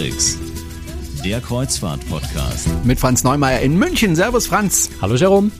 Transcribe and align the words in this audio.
Cruistricks, 0.00 0.38
der 1.22 1.42
Kreuzfahrt-Podcast. 1.42 2.68
Mit 2.84 2.98
Franz 2.98 3.22
Neumeier 3.22 3.60
in 3.60 3.76
München. 3.76 4.16
Servus 4.16 4.46
Franz. 4.46 4.88
Hallo 5.02 5.14
Jerome. 5.14 5.50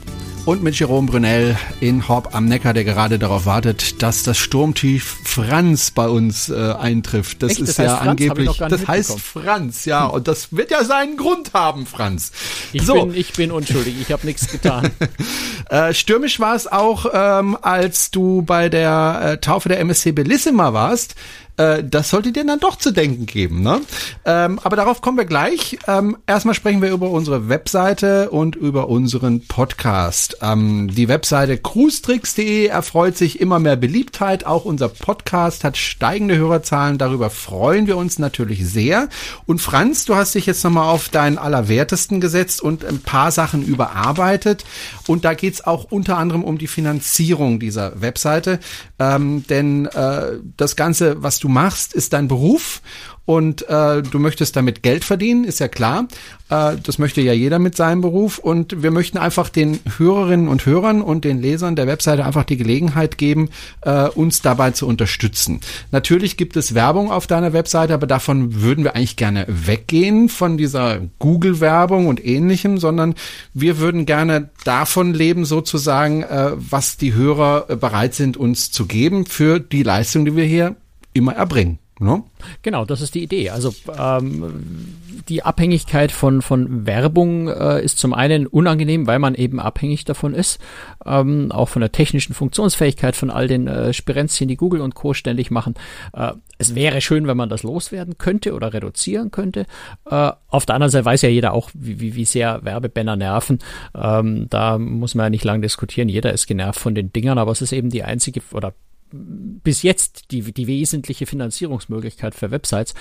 Und 0.45 0.63
mit 0.63 0.79
Jerome 0.79 1.07
Brunel 1.07 1.55
in 1.79 2.07
Horb 2.07 2.33
am 2.33 2.45
Neckar, 2.45 2.73
der 2.73 2.83
gerade 2.83 3.19
darauf 3.19 3.45
wartet, 3.45 4.01
dass 4.01 4.23
das 4.23 4.39
Sturmtief 4.39 5.19
Franz 5.23 5.91
bei 5.91 6.07
uns 6.07 6.49
äh, 6.49 6.55
eintrifft. 6.55 7.43
Das 7.43 7.51
Echt? 7.51 7.59
ist 7.61 7.67
Das 7.69 7.77
ja 7.77 7.83
heißt 7.83 7.97
Franz? 7.97 8.09
Hab 8.09 8.19
ich 8.19 8.31
angeblich, 8.31 8.57
das 8.57 8.87
heißt. 8.87 9.19
Franz, 9.19 9.85
ja. 9.85 10.05
Und 10.05 10.27
das 10.27 10.51
wird 10.51 10.71
ja 10.71 10.83
seinen 10.83 11.17
Grund 11.17 11.53
haben, 11.53 11.85
Franz. 11.85 12.31
Ich, 12.73 12.83
so, 12.83 13.05
bin, 13.05 13.13
ich 13.13 13.33
bin 13.33 13.51
unschuldig, 13.51 13.93
ich 14.01 14.11
habe 14.11 14.25
nichts 14.25 14.47
getan. 14.47 14.89
äh, 15.69 15.93
stürmisch 15.93 16.39
war 16.39 16.55
es 16.55 16.65
auch, 16.65 17.05
ähm, 17.13 17.55
als 17.61 18.09
du 18.09 18.41
bei 18.41 18.69
der 18.69 19.21
äh, 19.23 19.37
Taufe 19.37 19.69
der 19.69 19.79
MSC 19.81 20.11
Bellissima 20.13 20.73
warst. 20.73 21.13
Äh, 21.61 21.83
das 21.83 22.09
sollte 22.09 22.31
dir 22.31 22.45
dann 22.45 22.59
doch 22.59 22.75
zu 22.75 22.91
denken 22.91 23.25
geben, 23.25 23.61
ne? 23.61 23.81
Ähm, 24.25 24.59
aber 24.63 24.75
darauf 24.75 25.01
kommen 25.01 25.17
wir 25.17 25.25
gleich. 25.25 25.77
Ähm, 25.87 26.17
erstmal 26.25 26.55
sprechen 26.55 26.81
wir 26.81 26.91
über 26.91 27.09
unsere 27.09 27.49
Webseite 27.49 28.31
und 28.31 28.55
über 28.55 28.89
unseren 28.89 29.45
Podcast. 29.47 30.37
Ähm, 30.41 30.89
die 30.91 31.07
Webseite 31.07 31.57
cruestricks.de 31.57 32.65
erfreut 32.67 33.17
sich 33.17 33.39
immer 33.39 33.59
mehr 33.59 33.75
Beliebtheit. 33.75 34.45
Auch 34.45 34.65
unser 34.65 34.89
Podcast 34.89 35.63
hat 35.63 35.77
steigende 35.77 36.37
Hörerzahlen. 36.37 36.97
Darüber 36.97 37.29
freuen 37.29 37.85
wir 37.85 37.97
uns 37.97 38.17
natürlich 38.17 38.67
sehr. 38.67 39.09
Und 39.45 39.61
Franz, 39.61 40.05
du 40.05 40.15
hast 40.15 40.33
dich 40.35 40.45
jetzt 40.45 40.63
nochmal 40.63 40.89
auf 40.89 41.09
deinen 41.09 41.37
Allerwertesten 41.37 42.21
gesetzt 42.21 42.61
und 42.61 42.83
ein 42.85 43.01
paar 43.01 43.31
Sachen 43.31 43.63
überarbeitet. 43.63 44.65
Und 45.07 45.25
da 45.25 45.33
geht's 45.33 45.61
auch 45.61 45.85
unter 45.91 46.17
anderem 46.17 46.43
um 46.43 46.57
die 46.57 46.67
Finanzierung 46.67 47.59
dieser 47.59 48.01
Webseite. 48.01 48.59
Ähm, 48.97 49.45
denn 49.47 49.85
äh, 49.87 50.39
das 50.57 50.75
Ganze, 50.75 51.21
was 51.21 51.39
du 51.39 51.50
machst, 51.51 51.93
ist 51.93 52.13
dein 52.13 52.27
Beruf 52.27 52.81
und 53.25 53.69
äh, 53.69 54.01
du 54.01 54.19
möchtest 54.19 54.55
damit 54.55 54.81
Geld 54.83 55.05
verdienen, 55.05 55.43
ist 55.43 55.59
ja 55.59 55.67
klar. 55.67 56.07
Äh, 56.49 56.77
das 56.83 56.97
möchte 56.97 57.21
ja 57.21 57.33
jeder 57.33 57.59
mit 57.59 57.77
seinem 57.77 58.01
Beruf 58.01 58.39
und 58.39 58.81
wir 58.81 58.91
möchten 58.91 59.17
einfach 59.17 59.47
den 59.47 59.79
Hörerinnen 59.97 60.47
und 60.47 60.65
Hörern 60.65 61.01
und 61.01 61.23
den 61.23 61.39
Lesern 61.39 61.75
der 61.75 61.87
Webseite 61.87 62.25
einfach 62.25 62.43
die 62.43 62.57
Gelegenheit 62.57 63.17
geben, 63.17 63.49
äh, 63.81 64.09
uns 64.09 64.41
dabei 64.41 64.71
zu 64.71 64.87
unterstützen. 64.87 65.61
Natürlich 65.91 66.35
gibt 66.35 66.57
es 66.57 66.73
Werbung 66.73 67.11
auf 67.11 67.27
deiner 67.27 67.53
Webseite, 67.53 67.93
aber 67.93 68.07
davon 68.07 68.61
würden 68.61 68.83
wir 68.83 68.95
eigentlich 68.95 69.17
gerne 69.17 69.45
weggehen 69.47 70.27
von 70.27 70.57
dieser 70.57 70.99
Google-Werbung 71.19 72.07
und 72.07 72.25
ähnlichem, 72.25 72.79
sondern 72.79 73.13
wir 73.53 73.77
würden 73.77 74.05
gerne 74.05 74.49
davon 74.65 75.13
leben 75.13 75.45
sozusagen, 75.45 76.23
äh, 76.23 76.51
was 76.55 76.97
die 76.97 77.13
Hörer 77.13 77.77
bereit 77.77 78.15
sind 78.15 78.35
uns 78.35 78.71
zu 78.71 78.87
geben 78.87 79.25
für 79.25 79.59
die 79.59 79.83
Leistung, 79.83 80.25
die 80.25 80.35
wir 80.35 80.43
hier 80.43 80.75
immer 81.13 81.33
erbringen. 81.33 81.79
Ne? 82.01 82.23
Genau, 82.63 82.83
das 82.83 83.01
ist 83.01 83.13
die 83.13 83.21
Idee. 83.21 83.51
Also 83.51 83.75
ähm, 83.95 84.95
die 85.29 85.43
Abhängigkeit 85.43 86.11
von, 86.11 86.41
von 86.41 86.87
Werbung 86.87 87.47
äh, 87.47 87.83
ist 87.83 87.99
zum 87.99 88.15
einen 88.15 88.47
unangenehm, 88.47 89.05
weil 89.05 89.19
man 89.19 89.35
eben 89.35 89.59
abhängig 89.59 90.03
davon 90.05 90.33
ist, 90.33 90.59
ähm, 91.05 91.51
auch 91.51 91.69
von 91.69 91.81
der 91.81 91.91
technischen 91.91 92.33
Funktionsfähigkeit 92.33 93.15
von 93.15 93.29
all 93.29 93.47
den 93.47 93.67
äh, 93.67 93.93
Spirenzchen, 93.93 94.47
die 94.47 94.57
Google 94.57 94.81
und 94.81 94.95
Co. 94.95 95.13
ständig 95.13 95.51
machen. 95.51 95.75
Äh, 96.13 96.31
es 96.57 96.73
wäre 96.73 97.01
schön, 97.01 97.27
wenn 97.27 97.37
man 97.37 97.49
das 97.49 97.61
loswerden 97.61 98.17
könnte 98.17 98.55
oder 98.55 98.73
reduzieren 98.73 99.29
könnte. 99.29 99.67
Äh, 100.09 100.31
auf 100.47 100.65
der 100.65 100.73
anderen 100.73 100.89
Seite 100.89 101.05
weiß 101.05 101.21
ja 101.21 101.29
jeder 101.29 101.53
auch, 101.53 101.69
wie, 101.75 101.99
wie, 101.99 102.15
wie 102.15 102.25
sehr 102.25 102.65
Werbebanner 102.65 103.15
nerven. 103.15 103.59
Ähm, 103.93 104.47
da 104.49 104.79
muss 104.79 105.13
man 105.13 105.25
ja 105.25 105.29
nicht 105.29 105.45
lange 105.45 105.61
diskutieren. 105.61 106.09
Jeder 106.09 106.33
ist 106.33 106.47
genervt 106.47 106.79
von 106.79 106.95
den 106.95 107.13
Dingern, 107.13 107.37
aber 107.37 107.51
es 107.51 107.61
ist 107.61 107.73
eben 107.73 107.91
die 107.91 108.03
einzige 108.03 108.41
oder 108.53 108.73
bis 109.11 109.83
jetzt 109.83 110.31
die, 110.31 110.41
die 110.41 110.67
wesentliche 110.67 111.25
Finanzierungsmöglichkeit 111.25 112.35
für 112.35 112.51
Websites. 112.51 112.93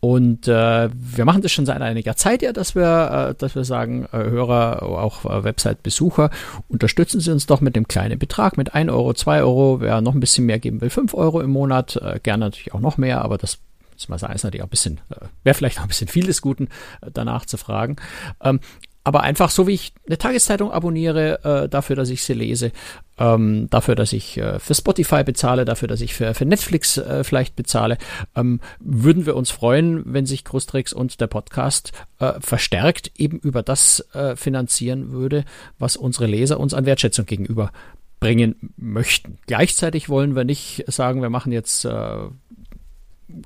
Und 0.00 0.46
äh, 0.46 0.88
wir 0.92 1.24
machen 1.24 1.42
das 1.42 1.50
schon 1.50 1.66
seit 1.66 1.80
einiger 1.82 2.14
Zeit 2.16 2.42
ja, 2.42 2.52
dass 2.52 2.76
wir, 2.76 3.30
äh, 3.30 3.34
dass 3.34 3.56
wir 3.56 3.64
sagen, 3.64 4.06
äh, 4.12 4.18
Hörer, 4.18 4.82
auch 4.82 5.24
äh, 5.24 5.42
Website-Besucher, 5.42 6.30
unterstützen 6.68 7.20
Sie 7.20 7.32
uns 7.32 7.46
doch 7.46 7.60
mit 7.60 7.74
dem 7.74 7.88
kleinen 7.88 8.18
Betrag, 8.18 8.56
mit 8.56 8.74
1 8.74 8.90
Euro, 8.90 9.12
2 9.12 9.42
Euro, 9.42 9.80
wer 9.80 10.00
noch 10.00 10.14
ein 10.14 10.20
bisschen 10.20 10.46
mehr 10.46 10.60
geben 10.60 10.80
will, 10.80 10.90
5 10.90 11.14
Euro 11.14 11.40
im 11.40 11.50
Monat, 11.50 11.96
äh, 11.96 12.20
gerne 12.22 12.46
natürlich 12.46 12.74
auch 12.74 12.80
noch 12.80 12.96
mehr, 12.96 13.22
aber 13.22 13.38
das 13.38 13.58
muss 14.06 14.20
sagen, 14.20 14.34
ist 14.34 14.44
natürlich 14.44 14.62
auch 14.62 14.68
ein 14.68 14.70
bisschen, 14.70 15.00
äh, 15.10 15.26
wäre 15.42 15.54
vielleicht 15.54 15.78
auch 15.78 15.82
ein 15.82 15.88
bisschen 15.88 16.06
viel 16.06 16.26
des 16.26 16.42
Guten, 16.42 16.68
äh, 17.00 17.10
danach 17.12 17.46
zu 17.46 17.56
fragen. 17.56 17.96
Ähm, 18.40 18.60
aber 19.02 19.22
einfach 19.22 19.50
so 19.50 19.66
wie 19.66 19.72
ich 19.72 19.94
eine 20.06 20.18
Tageszeitung 20.18 20.70
abonniere, 20.70 21.42
äh, 21.42 21.68
dafür, 21.68 21.96
dass 21.96 22.10
ich 22.10 22.22
sie 22.22 22.34
lese, 22.34 22.72
ähm, 23.18 23.68
dafür, 23.70 23.94
dass 23.94 24.12
ich 24.12 24.36
äh, 24.38 24.58
für 24.58 24.74
Spotify 24.74 25.24
bezahle, 25.24 25.64
dafür, 25.64 25.88
dass 25.88 26.00
ich 26.00 26.14
für, 26.14 26.34
für 26.34 26.44
Netflix 26.44 26.96
äh, 26.98 27.24
vielleicht 27.24 27.56
bezahle, 27.56 27.98
ähm, 28.36 28.60
würden 28.80 29.26
wir 29.26 29.36
uns 29.36 29.50
freuen, 29.50 30.02
wenn 30.06 30.26
sich 30.26 30.44
Krustrix 30.44 30.92
und 30.92 31.20
der 31.20 31.26
Podcast 31.26 31.92
äh, 32.18 32.34
verstärkt 32.40 33.12
eben 33.16 33.38
über 33.38 33.62
das 33.62 34.00
äh, 34.12 34.36
finanzieren 34.36 35.12
würde, 35.12 35.44
was 35.78 35.96
unsere 35.96 36.26
Leser 36.26 36.60
uns 36.60 36.74
an 36.74 36.86
Wertschätzung 36.86 37.26
gegenüber 37.26 37.72
bringen 38.20 38.72
möchten. 38.76 39.38
Gleichzeitig 39.46 40.08
wollen 40.08 40.34
wir 40.34 40.44
nicht 40.44 40.84
sagen, 40.88 41.22
wir 41.22 41.30
machen 41.30 41.52
jetzt 41.52 41.84
äh, 41.84 42.16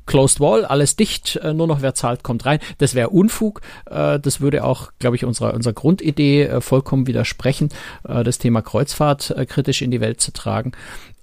Closed 0.06 0.41
Wall, 0.41 0.65
alles 0.65 0.97
dicht, 0.97 1.37
äh, 1.37 1.53
nur 1.53 1.66
noch 1.66 1.82
wer 1.82 1.94
zahlt, 1.94 2.22
kommt 2.22 2.47
rein. 2.47 2.60
Das 2.78 2.94
wäre 2.94 3.10
Unfug. 3.10 3.60
Äh, 3.91 4.20
das 4.20 4.41
würde 4.41 4.65
auch, 4.65 4.93
glaube 4.98 5.16
ich, 5.16 5.25
unserer, 5.25 5.54
unserer 5.54 5.72
Grundidee 5.72 6.44
äh, 6.44 6.60
vollkommen 6.60 7.06
widersprechen, 7.06 7.70
das 8.03 8.38
Thema 8.38 8.62
Kreuzfahrt 8.62 9.34
kritisch 9.48 9.82
in 9.82 9.91
die 9.91 10.00
Welt 10.00 10.20
zu 10.20 10.32
tragen. 10.32 10.72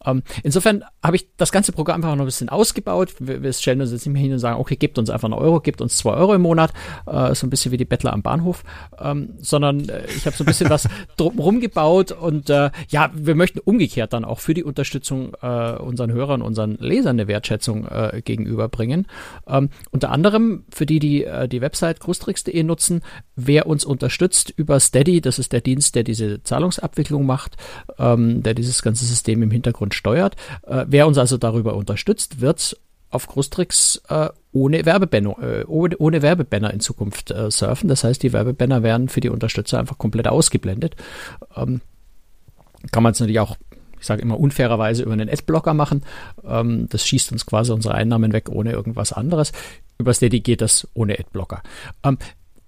Ähm, 0.06 0.24
insofern 0.44 0.84
habe 1.04 1.16
ich 1.16 1.28
das 1.38 1.52
ganze 1.52 1.72
Programm 1.72 1.98
einfach 1.98 2.16
noch 2.16 2.24
ein 2.24 2.26
bisschen 2.26 2.50
ausgebaut. 2.50 3.16
Wir, 3.20 3.44
wir 3.44 3.54
stellen 3.54 3.82
uns 3.82 3.92
jetzt 3.92 4.06
nicht 4.06 4.14
mehr 4.14 4.22
hin 4.22 4.34
und 4.34 4.40
sagen, 4.40 4.60
okay, 4.60 4.76
gebt 4.76 4.98
uns 4.98 5.10
einfach 5.10 5.28
einen 5.28 5.34
Euro, 5.34 5.60
gebt 5.60 5.82
uns 5.82 5.98
zwei 5.98 6.14
Euro 6.14 6.34
im 6.34 6.42
Monat, 6.42 6.74
äh, 7.06 7.34
so 7.36 7.48
ein 7.48 7.50
bisschen 7.50 7.72
wie 7.72 7.78
die 7.78 7.86
Bettler 7.86 8.14
am 8.14 8.22
Bahnhof, 8.22 8.64
ähm, 9.00 9.34
sondern 9.40 9.88
äh, 9.90 10.06
ich 10.08 10.26
habe 10.26 10.36
so 10.36 10.44
ein 10.44 10.48
bisschen 10.48 10.70
was 10.70 10.88
drumherum 11.18 11.60
gebaut 11.60 12.12
und 12.12 12.50
äh, 12.50 12.72
ja, 12.90 13.12
wir 13.14 13.36
möchten 13.36 13.60
umgekehrt 13.60 14.14
dann 14.14 14.26
auch 14.26 14.40
für 14.40 14.54
die 14.54 14.64
Unterstützung 14.64 15.34
äh, 15.42 15.74
unseren 15.74 16.12
Hörern, 16.12 16.42
unseren 16.42 16.76
Lesern 16.80 17.20
eine 17.20 17.28
Wertschätzung 17.28 17.88
äh, 17.88 18.22
gegenüberbringen. 18.24 19.08
Ähm, 19.48 19.70
unter 19.92 20.12
anderem 20.12 20.66
für 20.72 20.86
die, 20.86 21.00
die 21.00 21.24
äh, 21.24 21.48
die 21.48 21.62
Website 21.62 22.00
krustrix.de 22.00 22.64
nutzen, 22.64 23.02
wer 23.36 23.68
uns 23.68 23.86
unterstützt 23.86 24.54
über 24.56 24.80
Steady, 24.80 25.22
das 25.22 25.40
ist 25.40 25.52
der 25.52 25.62
Dienst, 25.62 25.96
der 25.96 26.04
diese 26.04 26.44
Zahlungsabwicklung 26.44 27.26
macht, 27.26 27.58
ähm, 27.98 28.44
der 28.44 28.54
dieses 28.54 28.82
ganze 28.82 29.06
System 29.06 29.44
im 29.44 29.52
Hintergrund 29.52 29.89
steuert. 29.94 30.36
Äh, 30.68 30.86
wer 30.88 31.08
uns 31.08 31.18
also 31.18 31.38
darüber 31.38 31.76
unterstützt, 31.76 32.42
wird 32.42 32.78
auf 33.10 33.28
Krustrix 33.28 34.02
äh, 34.10 34.30
ohne, 34.52 34.86
Werbebanner, 34.86 35.38
äh, 35.42 35.64
ohne, 35.66 35.98
ohne 35.98 36.22
Werbebanner 36.22 36.74
in 36.74 36.80
Zukunft 36.80 37.32
äh, 37.32 37.50
surfen. 37.50 37.90
Das 37.90 38.04
heißt, 38.04 38.22
die 38.22 38.34
Werbebanner 38.34 38.84
werden 38.84 39.10
für 39.10 39.22
die 39.22 39.30
Unterstützer 39.30 39.80
einfach 39.80 39.98
komplett 39.98 40.28
ausgeblendet. 40.28 40.96
Ähm, 41.56 41.82
kann 42.92 43.04
man 43.04 43.14
es 43.14 43.20
natürlich 43.20 43.40
auch 43.40 43.58
ich 44.00 44.06
sage 44.06 44.22
immer 44.22 44.40
unfairerweise 44.40 45.04
über 45.04 45.14
einen 45.14 45.30
Adblocker 45.30 45.74
machen. 45.74 46.04
Ähm, 46.46 46.88
das 46.90 47.06
schießt 47.06 47.32
uns 47.32 47.46
quasi 47.46 47.72
unsere 47.72 47.96
Einnahmen 47.96 48.34
weg 48.34 48.50
ohne 48.50 48.72
irgendwas 48.72 49.12
anderes. 49.12 49.52
Über 49.98 50.14
Steady 50.14 50.40
geht 50.40 50.62
das 50.62 50.88
ohne 50.94 51.20
Adblocker. 51.20 51.62
Ähm, 52.04 52.18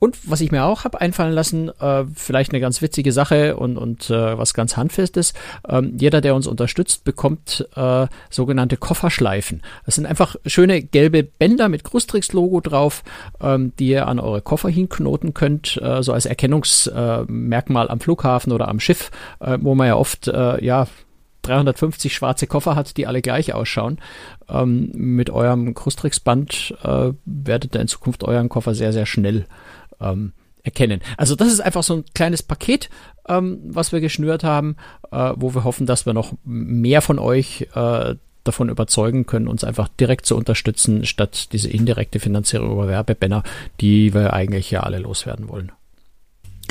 und 0.04 0.18
was 0.28 0.42
ich 0.42 0.52
mir 0.52 0.66
auch 0.66 0.84
habe 0.84 1.00
einfallen 1.00 1.32
lassen, 1.32 1.70
äh, 1.80 2.06
vielleicht 2.16 2.52
eine 2.52 2.60
ganz 2.60 2.82
witzige 2.82 3.12
Sache 3.12 3.56
und, 3.56 3.78
und 3.78 4.10
äh, 4.10 4.36
was 4.36 4.56
ganz 4.56 4.76
handfestes. 4.76 5.36
Ähm, 5.70 5.96
jeder, 5.96 6.22
der 6.22 6.34
uns 6.34 6.48
unterstützt, 6.48 7.04
bekommt 7.04 7.68
äh, 7.76 8.08
sogenannte 8.32 8.78
Kofferschleifen. 8.78 9.62
Das 9.86 9.94
sind 9.94 10.08
einfach 10.08 10.38
schöne 10.48 10.82
gelbe 10.82 11.22
Bänder 11.22 11.70
mit 11.70 11.84
Krustrix-Logo 11.84 12.62
drauf, 12.62 13.04
ähm, 13.42 13.74
die 13.78 13.90
ihr 13.90 14.08
an 14.08 14.20
eure 14.20 14.42
Koffer 14.42 14.70
hinknoten 14.70 15.36
könnt, 15.36 15.80
äh, 15.80 16.02
so 16.02 16.14
als 16.14 16.26
Erkennungsmerkmal 16.26 17.88
am 17.88 18.00
Flughafen 18.00 18.54
oder 18.54 18.70
am 18.70 18.80
Schiff, 18.80 19.12
äh, 19.40 19.60
wo 19.62 19.76
man 19.76 19.86
ja 19.86 19.98
oft, 19.98 20.28
äh, 20.28 20.66
ja, 20.66 20.88
350 21.44 22.14
schwarze 22.14 22.48
Koffer 22.48 22.76
hat, 22.76 22.98
die 22.98 23.06
alle 23.06 23.22
gleich 23.22 23.54
ausschauen. 23.54 24.00
Ähm, 24.50 24.92
mit 24.94 25.30
eurem 25.30 25.76
Krustrix-Band 25.76 26.76
äh, 26.84 27.12
werdet 27.26 27.76
ihr 27.76 27.82
in 27.82 27.88
Zukunft 27.88 28.24
euren 28.24 28.50
Koffer 28.50 28.74
sehr, 28.74 28.94
sehr 28.94 29.06
schnell 29.06 29.46
ähm, 30.02 30.34
erkennen. 30.64 31.02
Also 31.18 31.36
das 31.36 31.52
ist 31.52 31.60
einfach 31.60 31.84
so 31.84 31.96
ein 31.96 32.06
kleines 32.14 32.44
Paket, 32.44 32.90
ähm, 33.28 33.60
was 33.64 33.92
wir 33.92 34.00
geschnürt 34.00 34.44
haben, 34.44 34.76
äh, 35.12 35.34
wo 35.36 35.54
wir 35.54 35.64
hoffen, 35.64 35.86
dass 35.86 36.06
wir 36.06 36.14
noch 36.14 36.34
mehr 36.44 37.02
von 37.02 37.20
euch 37.20 37.68
äh, 37.74 38.16
davon 38.44 38.70
überzeugen 38.70 39.26
können, 39.26 39.48
uns 39.48 39.64
einfach 39.64 39.88
direkt 39.88 40.26
zu 40.26 40.36
unterstützen, 40.36 41.06
statt 41.06 41.54
diese 41.54 41.70
indirekte 41.70 42.20
Finanzierung 42.20 42.72
über 42.72 42.88
Werbebanner, 42.88 43.44
die 43.80 44.14
wir 44.14 44.34
eigentlich 44.34 44.72
ja 44.72 44.82
alle 44.82 45.00
loswerden 45.00 45.48
wollen. 45.50 45.72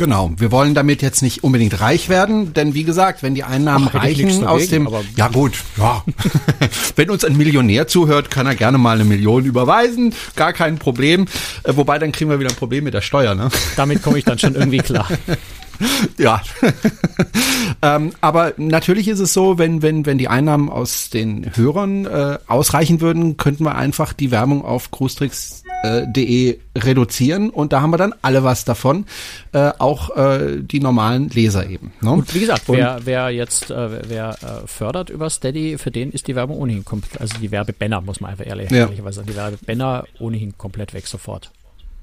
Genau, 0.00 0.30
wir 0.38 0.50
wollen 0.50 0.72
damit 0.72 1.02
jetzt 1.02 1.20
nicht 1.20 1.44
unbedingt 1.44 1.78
reich 1.82 2.08
werden, 2.08 2.54
denn 2.54 2.72
wie 2.72 2.84
gesagt, 2.84 3.22
wenn 3.22 3.34
die 3.34 3.44
Einnahmen 3.44 3.86
Ach, 3.90 3.94
reichen 3.96 4.46
aus 4.46 4.62
dagegen, 4.62 4.70
dem, 4.70 4.86
aber- 4.86 5.02
ja 5.14 5.28
gut, 5.28 5.52
ja, 5.76 6.02
wenn 6.96 7.10
uns 7.10 7.22
ein 7.22 7.36
Millionär 7.36 7.86
zuhört, 7.86 8.30
kann 8.30 8.46
er 8.46 8.54
gerne 8.54 8.78
mal 8.78 8.94
eine 8.94 9.04
Million 9.04 9.44
überweisen, 9.44 10.14
gar 10.36 10.54
kein 10.54 10.78
Problem, 10.78 11.26
Äh, 11.64 11.76
wobei 11.76 11.98
dann 11.98 12.12
kriegen 12.12 12.30
wir 12.30 12.40
wieder 12.40 12.48
ein 12.48 12.56
Problem 12.56 12.84
mit 12.84 12.94
der 12.94 13.02
Steuer, 13.02 13.34
ne? 13.34 13.50
Damit 13.76 14.02
komme 14.02 14.16
ich 14.18 14.24
dann 14.24 14.38
schon 14.38 14.54
irgendwie 14.54 14.78
klar. 14.78 15.06
ja. 16.18 16.42
ähm, 17.82 18.12
aber 18.20 18.54
natürlich 18.56 19.08
ist 19.08 19.20
es 19.20 19.32
so, 19.32 19.58
wenn, 19.58 19.82
wenn, 19.82 20.06
wenn 20.06 20.18
die 20.18 20.28
Einnahmen 20.28 20.68
aus 20.68 21.10
den 21.10 21.54
Hörern 21.54 22.06
äh, 22.06 22.38
ausreichen 22.46 23.00
würden, 23.00 23.36
könnten 23.36 23.64
wir 23.64 23.74
einfach 23.74 24.12
die 24.12 24.30
Werbung 24.30 24.64
auf 24.64 24.90
cruestricks.de 24.90 26.58
reduzieren 26.76 27.50
und 27.50 27.72
da 27.72 27.80
haben 27.80 27.90
wir 27.90 27.98
dann 27.98 28.14
alle 28.22 28.44
was 28.44 28.64
davon, 28.64 29.06
äh, 29.52 29.72
auch 29.78 30.16
äh, 30.16 30.58
die 30.60 30.80
normalen 30.80 31.28
Leser 31.30 31.68
eben. 31.68 31.92
Ne? 32.00 32.10
Und 32.10 32.34
wie 32.34 32.40
gesagt, 32.40 32.64
wer, 32.66 33.00
wer 33.04 33.30
jetzt 33.30 33.70
äh, 33.70 34.08
wer 34.08 34.30
äh, 34.42 34.66
fördert 34.66 35.10
über 35.10 35.30
Steady, 35.30 35.78
für 35.78 35.90
den 35.90 36.12
ist 36.12 36.28
die 36.28 36.36
Werbung 36.36 36.58
ohnehin 36.58 36.84
komplett, 36.84 37.20
also 37.20 37.38
die 37.38 37.50
Werbebanner 37.50 38.00
muss 38.00 38.20
man 38.20 38.32
einfach 38.32 38.46
ehrlich, 38.46 38.70
ja. 38.70 38.78
ehrlicherweise 38.78 39.16
sagen, 39.16 39.28
die 39.30 39.36
Werbebanner 39.36 40.04
ohnehin 40.18 40.56
komplett 40.56 40.94
weg 40.94 41.06
sofort. 41.06 41.50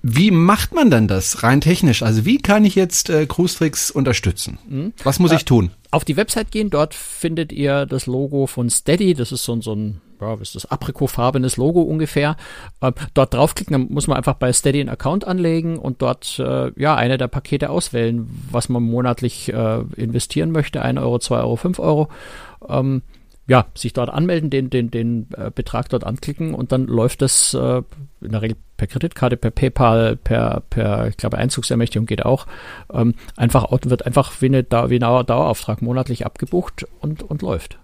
Wie 0.09 0.31
macht 0.31 0.73
man 0.73 0.89
denn 0.89 1.09
das 1.09 1.43
rein 1.43 1.59
technisch? 1.59 2.01
Also 2.01 2.23
wie 2.23 2.37
kann 2.37 2.63
ich 2.63 2.75
jetzt 2.75 3.09
äh, 3.09 3.25
Cruise 3.25 3.57
unterstützen? 3.93 4.57
Mhm. 4.65 4.93
Was 5.03 5.19
muss 5.19 5.33
äh, 5.33 5.35
ich 5.35 5.43
tun? 5.43 5.71
Auf 5.91 6.05
die 6.05 6.15
Website 6.15 6.49
gehen, 6.49 6.69
dort 6.69 6.93
findet 6.93 7.51
ihr 7.51 7.85
das 7.85 8.05
Logo 8.05 8.47
von 8.47 8.69
Steady. 8.69 9.15
Das 9.15 9.33
ist 9.33 9.43
so, 9.43 9.59
so 9.59 9.75
ein, 9.75 9.99
ja, 10.21 10.39
was 10.39 10.47
ist 10.47 10.55
das, 10.55 10.65
aprikofarbenes 10.67 11.57
Logo 11.57 11.81
ungefähr. 11.81 12.37
Äh, 12.79 12.93
dort 13.15 13.33
draufklicken, 13.33 13.73
dann 13.73 13.93
muss 13.93 14.07
man 14.07 14.15
einfach 14.15 14.35
bei 14.35 14.53
Steady 14.53 14.79
einen 14.79 14.87
Account 14.87 15.27
anlegen 15.27 15.77
und 15.77 16.01
dort 16.01 16.39
äh, 16.39 16.71
ja 16.81 16.95
eine 16.95 17.17
der 17.17 17.27
Pakete 17.27 17.69
auswählen, 17.69 18.29
was 18.49 18.69
man 18.69 18.83
monatlich 18.83 19.51
äh, 19.51 19.81
investieren 19.97 20.53
möchte. 20.53 20.83
1 20.83 20.99
Euro, 20.99 21.19
2 21.19 21.37
Euro, 21.39 21.57
5 21.57 21.79
Euro. 21.79 22.07
Ähm, 22.69 23.01
ja, 23.49 23.65
sich 23.75 23.91
dort 23.91 24.09
anmelden, 24.09 24.49
den, 24.49 24.69
den, 24.69 24.89
den 24.89 25.27
äh, 25.35 25.51
Betrag 25.53 25.89
dort 25.89 26.05
anklicken 26.05 26.53
und 26.53 26.71
dann 26.71 26.85
läuft 26.85 27.21
das 27.21 27.53
äh, 27.53 27.81
in 28.21 28.31
der 28.31 28.41
Regel 28.41 28.57
per 28.77 28.87
Kreditkarte, 28.87 29.37
per 29.37 29.51
PayPal, 29.51 30.15
per, 30.15 30.63
per 30.69 31.07
ich 31.07 31.17
glaube, 31.17 31.37
Einzugsermächtigung 31.37 32.05
geht 32.05 32.25
auch. 32.25 32.47
Ähm, 32.93 33.15
einfach 33.35 33.71
wird 33.71 34.05
einfach 34.05 34.41
wie, 34.41 34.45
eine, 34.45 34.63
wie 34.63 34.95
ein 34.95 35.25
Dauerauftrag 35.25 35.81
monatlich 35.81 36.25
abgebucht 36.25 36.85
und, 37.01 37.23
und 37.23 37.41
läuft. 37.41 37.79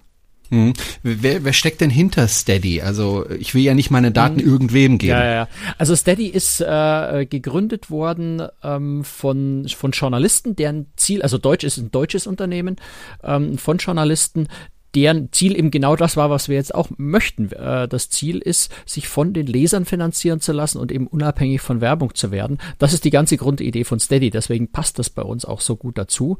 Hm. 0.49 0.73
Wer, 1.01 1.43
wer 1.43 1.53
steckt 1.53 1.81
denn 1.81 1.89
hinter 1.89 2.27
Steady? 2.27 2.81
Also 2.81 3.27
ich 3.39 3.55
will 3.55 3.63
ja 3.63 3.73
nicht 3.73 3.89
meine 3.89 4.11
Daten 4.11 4.39
hm. 4.39 4.47
irgendwem 4.47 4.97
geben. 4.99 5.11
Ja, 5.11 5.25
ja. 5.25 5.47
Also 5.79 5.95
Steady 5.95 6.27
ist 6.27 6.61
äh, 6.61 7.25
gegründet 7.25 7.89
worden 7.89 8.43
ähm, 8.61 9.03
von, 9.03 9.67
von 9.75 9.91
Journalisten, 9.91 10.55
deren 10.55 10.87
Ziel, 10.95 11.23
also 11.23 11.39
Deutsch 11.39 11.63
ist 11.63 11.77
ein 11.77 11.89
deutsches 11.89 12.27
Unternehmen, 12.27 12.75
ähm, 13.23 13.57
von 13.57 13.77
Journalisten, 13.77 14.47
deren 14.95 15.31
Ziel 15.31 15.57
eben 15.57 15.71
genau 15.71 15.95
das 15.95 16.17
war, 16.17 16.29
was 16.29 16.49
wir 16.49 16.55
jetzt 16.55 16.75
auch 16.75 16.89
möchten. 16.97 17.51
Äh, 17.51 17.87
das 17.87 18.09
Ziel 18.09 18.39
ist, 18.39 18.71
sich 18.85 19.07
von 19.07 19.33
den 19.33 19.47
Lesern 19.47 19.85
finanzieren 19.85 20.39
zu 20.39 20.51
lassen 20.51 20.79
und 20.79 20.91
eben 20.91 21.07
unabhängig 21.07 21.61
von 21.61 21.81
Werbung 21.81 22.13
zu 22.15 22.31
werden. 22.31 22.59
Das 22.79 22.93
ist 22.93 23.05
die 23.05 23.09
ganze 23.09 23.37
Grundidee 23.37 23.83
von 23.83 23.99
Steady. 23.99 24.29
Deswegen 24.29 24.71
passt 24.71 24.99
das 24.99 25.09
bei 25.09 25.23
uns 25.23 25.45
auch 25.45 25.61
so 25.61 25.75
gut 25.75 25.97
dazu. 25.97 26.37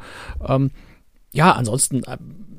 Ähm, 0.47 0.71
ja, 1.31 1.51
ansonsten 1.51 2.03
äh, 2.03 2.17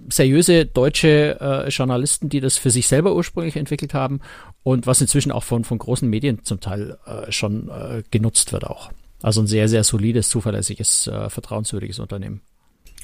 seriöse 0.08 0.66
deutsche 0.66 1.38
äh, 1.40 1.68
Journalisten, 1.68 2.28
die 2.28 2.40
das 2.40 2.58
für 2.58 2.70
sich 2.70 2.88
selber 2.88 3.14
ursprünglich 3.14 3.56
entwickelt 3.56 3.94
haben 3.94 4.20
und 4.62 4.86
was 4.86 5.00
inzwischen 5.00 5.32
auch 5.32 5.44
von, 5.44 5.64
von 5.64 5.78
großen 5.78 6.08
Medien 6.08 6.44
zum 6.44 6.60
Teil 6.60 6.98
äh, 7.06 7.30
schon 7.30 7.68
äh, 7.68 8.02
genutzt 8.10 8.52
wird 8.52 8.66
auch. 8.66 8.90
Also 9.22 9.40
ein 9.40 9.46
sehr, 9.46 9.68
sehr 9.68 9.84
solides, 9.84 10.28
zuverlässiges, 10.28 11.06
äh, 11.06 11.30
vertrauenswürdiges 11.30 11.98
Unternehmen. 11.98 12.42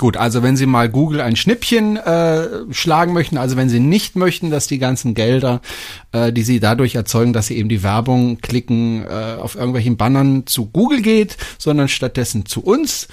Gut, 0.00 0.16
also 0.16 0.42
wenn 0.42 0.56
Sie 0.56 0.64
mal 0.64 0.88
Google 0.88 1.20
ein 1.20 1.36
Schnippchen 1.36 1.98
äh, 1.98 2.48
schlagen 2.70 3.12
möchten, 3.12 3.36
also 3.36 3.58
wenn 3.58 3.68
Sie 3.68 3.80
nicht 3.80 4.16
möchten, 4.16 4.50
dass 4.50 4.66
die 4.66 4.78
ganzen 4.78 5.12
Gelder, 5.12 5.60
äh, 6.12 6.32
die 6.32 6.42
Sie 6.42 6.58
dadurch 6.58 6.94
erzeugen, 6.94 7.34
dass 7.34 7.48
Sie 7.48 7.58
eben 7.58 7.68
die 7.68 7.82
Werbung 7.82 8.38
klicken, 8.40 9.04
äh, 9.04 9.36
auf 9.38 9.56
irgendwelchen 9.56 9.98
Bannern 9.98 10.46
zu 10.46 10.64
Google 10.64 11.02
geht, 11.02 11.36
sondern 11.58 11.88
stattdessen 11.88 12.46
zu 12.46 12.62
uns, 12.62 13.08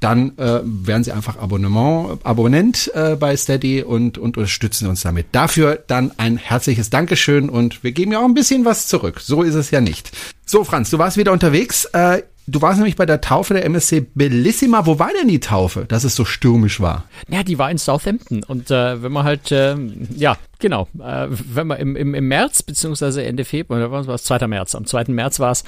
dann 0.00 0.36
äh, 0.36 0.62
werden 0.64 1.04
Sie 1.04 1.12
einfach 1.12 1.38
Abonnement, 1.38 2.18
Abonnent 2.24 2.90
äh, 2.92 3.14
bei 3.14 3.36
Steady 3.36 3.84
und, 3.84 4.18
und 4.18 4.36
unterstützen 4.36 4.88
uns 4.88 5.02
damit. 5.02 5.26
Dafür 5.30 5.84
dann 5.86 6.10
ein 6.16 6.38
herzliches 6.38 6.90
Dankeschön 6.90 7.50
und 7.50 7.84
wir 7.84 7.92
geben 7.92 8.10
ja 8.10 8.18
auch 8.18 8.24
ein 8.24 8.34
bisschen 8.34 8.64
was 8.64 8.88
zurück. 8.88 9.20
So 9.20 9.42
ist 9.42 9.54
es 9.54 9.70
ja 9.70 9.80
nicht. 9.80 10.10
So, 10.44 10.64
Franz, 10.64 10.90
du 10.90 10.98
warst 10.98 11.16
wieder 11.16 11.30
unterwegs. 11.30 11.84
Äh, 11.84 12.24
Du 12.46 12.60
warst 12.60 12.78
nämlich 12.78 12.96
bei 12.96 13.06
der 13.06 13.20
Taufe 13.20 13.54
der 13.54 13.64
MSC 13.64 14.06
Bellissima. 14.14 14.84
Wo 14.84 14.98
war 14.98 15.10
denn 15.18 15.28
die 15.28 15.38
Taufe, 15.40 15.84
dass 15.86 16.02
es 16.02 16.16
so 16.16 16.24
stürmisch 16.24 16.80
war? 16.80 17.04
Ja, 17.28 17.44
die 17.44 17.58
war 17.58 17.70
in 17.70 17.78
Southampton. 17.78 18.42
Und 18.42 18.70
äh, 18.70 19.02
wenn 19.02 19.12
man 19.12 19.24
halt, 19.24 19.52
äh, 19.52 19.76
ja, 20.16 20.36
genau, 20.58 20.88
äh, 20.98 21.28
wenn 21.28 21.68
man 21.68 21.78
im, 21.78 21.94
im, 21.94 22.14
im 22.14 22.28
März, 22.28 22.62
beziehungsweise 22.64 23.24
Ende 23.24 23.44
Februar, 23.44 23.92
was 23.92 24.06
war 24.08 24.16
es, 24.16 24.24
2. 24.24 24.48
März, 24.48 24.74
am 24.74 24.86
2. 24.86 25.04
März 25.08 25.38
war 25.38 25.52
es, 25.52 25.62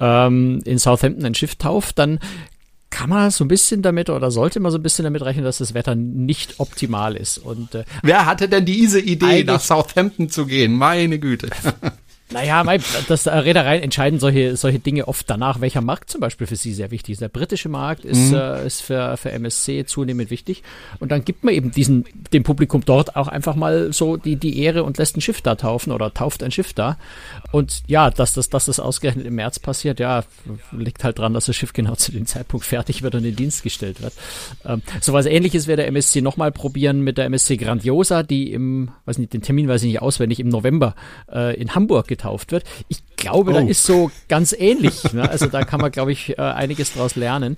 ähm, 0.00 0.60
in 0.64 0.78
Southampton 0.78 1.26
ein 1.26 1.34
Schiff 1.34 1.56
tauft, 1.56 1.98
dann 1.98 2.18
kann 2.88 3.10
man 3.10 3.30
so 3.30 3.44
ein 3.44 3.48
bisschen 3.48 3.82
damit 3.82 4.08
oder 4.08 4.30
sollte 4.30 4.58
man 4.58 4.72
so 4.72 4.78
ein 4.78 4.82
bisschen 4.82 5.04
damit 5.04 5.22
rechnen, 5.22 5.44
dass 5.44 5.58
das 5.58 5.74
Wetter 5.74 5.94
nicht 5.94 6.60
optimal 6.60 7.14
ist. 7.14 7.36
Und, 7.36 7.74
äh, 7.74 7.84
Wer 8.02 8.24
hatte 8.24 8.48
denn 8.48 8.64
diese 8.64 9.00
Idee, 9.00 9.44
nach 9.44 9.60
Southampton 9.60 10.30
zu 10.30 10.46
gehen? 10.46 10.74
Meine 10.76 11.18
Güte. 11.18 11.50
Naja, 12.30 12.64
das 13.08 13.26
äh, 13.26 13.30
Reedereien 13.30 13.82
entscheiden 13.82 14.18
solche, 14.18 14.56
solche 14.56 14.80
Dinge 14.80 15.06
oft 15.06 15.30
danach, 15.30 15.60
welcher 15.60 15.80
Markt 15.80 16.10
zum 16.10 16.20
Beispiel 16.20 16.48
für 16.48 16.56
sie 16.56 16.74
sehr 16.74 16.90
wichtig 16.90 17.12
ist. 17.12 17.22
Der 17.22 17.28
britische 17.28 17.68
Markt 17.68 18.04
ist, 18.04 18.30
mhm. 18.30 18.36
äh, 18.36 18.66
ist 18.66 18.80
für, 18.80 19.16
für 19.16 19.30
MSC 19.30 19.86
zunehmend 19.86 20.30
wichtig. 20.30 20.64
Und 20.98 21.12
dann 21.12 21.24
gibt 21.24 21.44
man 21.44 21.54
eben 21.54 21.70
diesen, 21.70 22.04
dem 22.32 22.42
Publikum 22.42 22.84
dort 22.84 23.14
auch 23.14 23.28
einfach 23.28 23.54
mal 23.54 23.92
so 23.92 24.16
die, 24.16 24.34
die 24.34 24.60
Ehre 24.60 24.82
und 24.82 24.98
lässt 24.98 25.16
ein 25.16 25.20
Schiff 25.20 25.40
da 25.40 25.54
taufen 25.54 25.92
oder 25.92 26.12
tauft 26.12 26.42
ein 26.42 26.50
Schiff 26.50 26.72
da. 26.72 26.98
Und 27.52 27.84
ja, 27.86 28.10
dass 28.10 28.32
das, 28.32 28.50
dass 28.50 28.64
das 28.64 28.80
ausgerechnet 28.80 29.24
im 29.24 29.36
März 29.36 29.60
passiert, 29.60 30.00
ja, 30.00 30.24
liegt 30.72 31.04
halt 31.04 31.20
dran, 31.20 31.32
dass 31.32 31.46
das 31.46 31.54
Schiff 31.54 31.72
genau 31.72 31.94
zu 31.94 32.10
dem 32.10 32.26
Zeitpunkt 32.26 32.66
fertig 32.66 33.02
wird 33.02 33.14
und 33.14 33.24
in 33.24 33.36
Dienst 33.36 33.62
gestellt 33.62 34.02
wird. 34.02 34.14
Ähm, 34.64 34.82
so 35.00 35.12
was 35.12 35.26
ähnliches 35.26 35.68
wird 35.68 35.78
der 35.78 35.86
MSC 35.86 36.22
nochmal 36.22 36.50
probieren 36.50 37.02
mit 37.02 37.18
der 37.18 37.26
MSC 37.26 37.56
Grandiosa, 37.56 38.24
die 38.24 38.52
im, 38.52 38.90
weiß 39.04 39.18
nicht, 39.18 39.32
den 39.32 39.42
Termin 39.42 39.68
weiß 39.68 39.82
ich 39.82 39.88
nicht 39.88 40.02
auswendig, 40.02 40.40
im 40.40 40.48
November 40.48 40.96
äh, 41.32 41.54
in 41.54 41.76
Hamburg 41.76 42.08
getauft 42.16 42.52
wird. 42.52 42.64
Ich 42.88 43.02
glaube, 43.16 43.50
oh. 43.50 43.54
da 43.54 43.60
ist 43.60 43.84
so 43.84 44.10
ganz 44.28 44.54
ähnlich. 44.56 45.12
Ne? 45.12 45.28
Also 45.28 45.46
da 45.46 45.64
kann 45.64 45.80
man, 45.80 45.90
glaube 45.90 46.12
ich, 46.12 46.38
äh, 46.38 46.42
einiges 46.42 46.94
draus 46.94 47.16
lernen. 47.16 47.56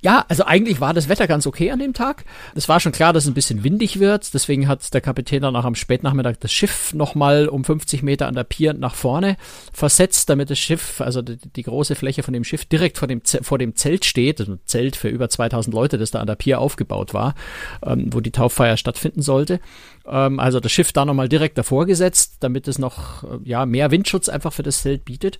Ja, 0.00 0.24
also 0.28 0.44
eigentlich 0.44 0.80
war 0.80 0.94
das 0.94 1.08
Wetter 1.08 1.26
ganz 1.26 1.46
okay 1.46 1.70
an 1.70 1.78
dem 1.78 1.92
Tag. 1.92 2.24
Es 2.54 2.68
war 2.68 2.80
schon 2.80 2.92
klar, 2.92 3.12
dass 3.12 3.24
es 3.24 3.30
ein 3.30 3.34
bisschen 3.34 3.64
windig 3.64 4.00
wird. 4.00 4.34
Deswegen 4.34 4.68
hat 4.68 4.92
der 4.92 5.00
Kapitän 5.00 5.42
dann 5.42 5.56
auch 5.56 5.64
am 5.64 5.74
Spätnachmittag 5.74 6.36
das 6.40 6.52
Schiff 6.52 6.94
nochmal 6.94 7.48
um 7.48 7.64
50 7.64 8.02
Meter 8.02 8.26
an 8.26 8.34
der 8.34 8.44
Pier 8.44 8.74
nach 8.74 8.94
vorne 8.94 9.36
versetzt, 9.72 10.28
damit 10.28 10.50
das 10.50 10.58
Schiff, 10.58 11.00
also 11.00 11.22
die, 11.22 11.36
die 11.36 11.62
große 11.62 11.94
Fläche 11.94 12.22
von 12.22 12.34
dem 12.34 12.44
Schiff 12.44 12.64
direkt 12.64 12.98
vor 12.98 13.08
dem, 13.08 13.22
vor 13.24 13.58
dem 13.58 13.76
Zelt 13.76 14.04
steht. 14.04 14.40
Also 14.40 14.52
ein 14.52 14.60
Zelt 14.64 14.96
für 14.96 15.08
über 15.08 15.28
2000 15.28 15.74
Leute, 15.74 15.98
das 15.98 16.10
da 16.10 16.20
an 16.20 16.26
der 16.26 16.36
Pier 16.36 16.60
aufgebaut 16.60 17.14
war, 17.14 17.34
ähm, 17.84 18.12
wo 18.12 18.20
die 18.20 18.32
Tauffeier 18.32 18.76
stattfinden 18.76 19.22
sollte. 19.22 19.60
Ähm, 20.08 20.40
also 20.40 20.60
das 20.60 20.72
Schiff 20.72 20.92
da 20.92 21.04
nochmal 21.04 21.28
direkt 21.28 21.58
davor 21.58 21.86
gesetzt, 21.86 22.36
damit 22.40 22.68
es 22.68 22.78
noch 22.78 23.24
äh, 23.24 23.38
ja, 23.44 23.66
mehr 23.66 23.90
Windschutz 23.90 24.28
einfach 24.28 24.52
für 24.52 24.62
das 24.62 24.82
Zelt 24.82 25.04
bietet. 25.04 25.38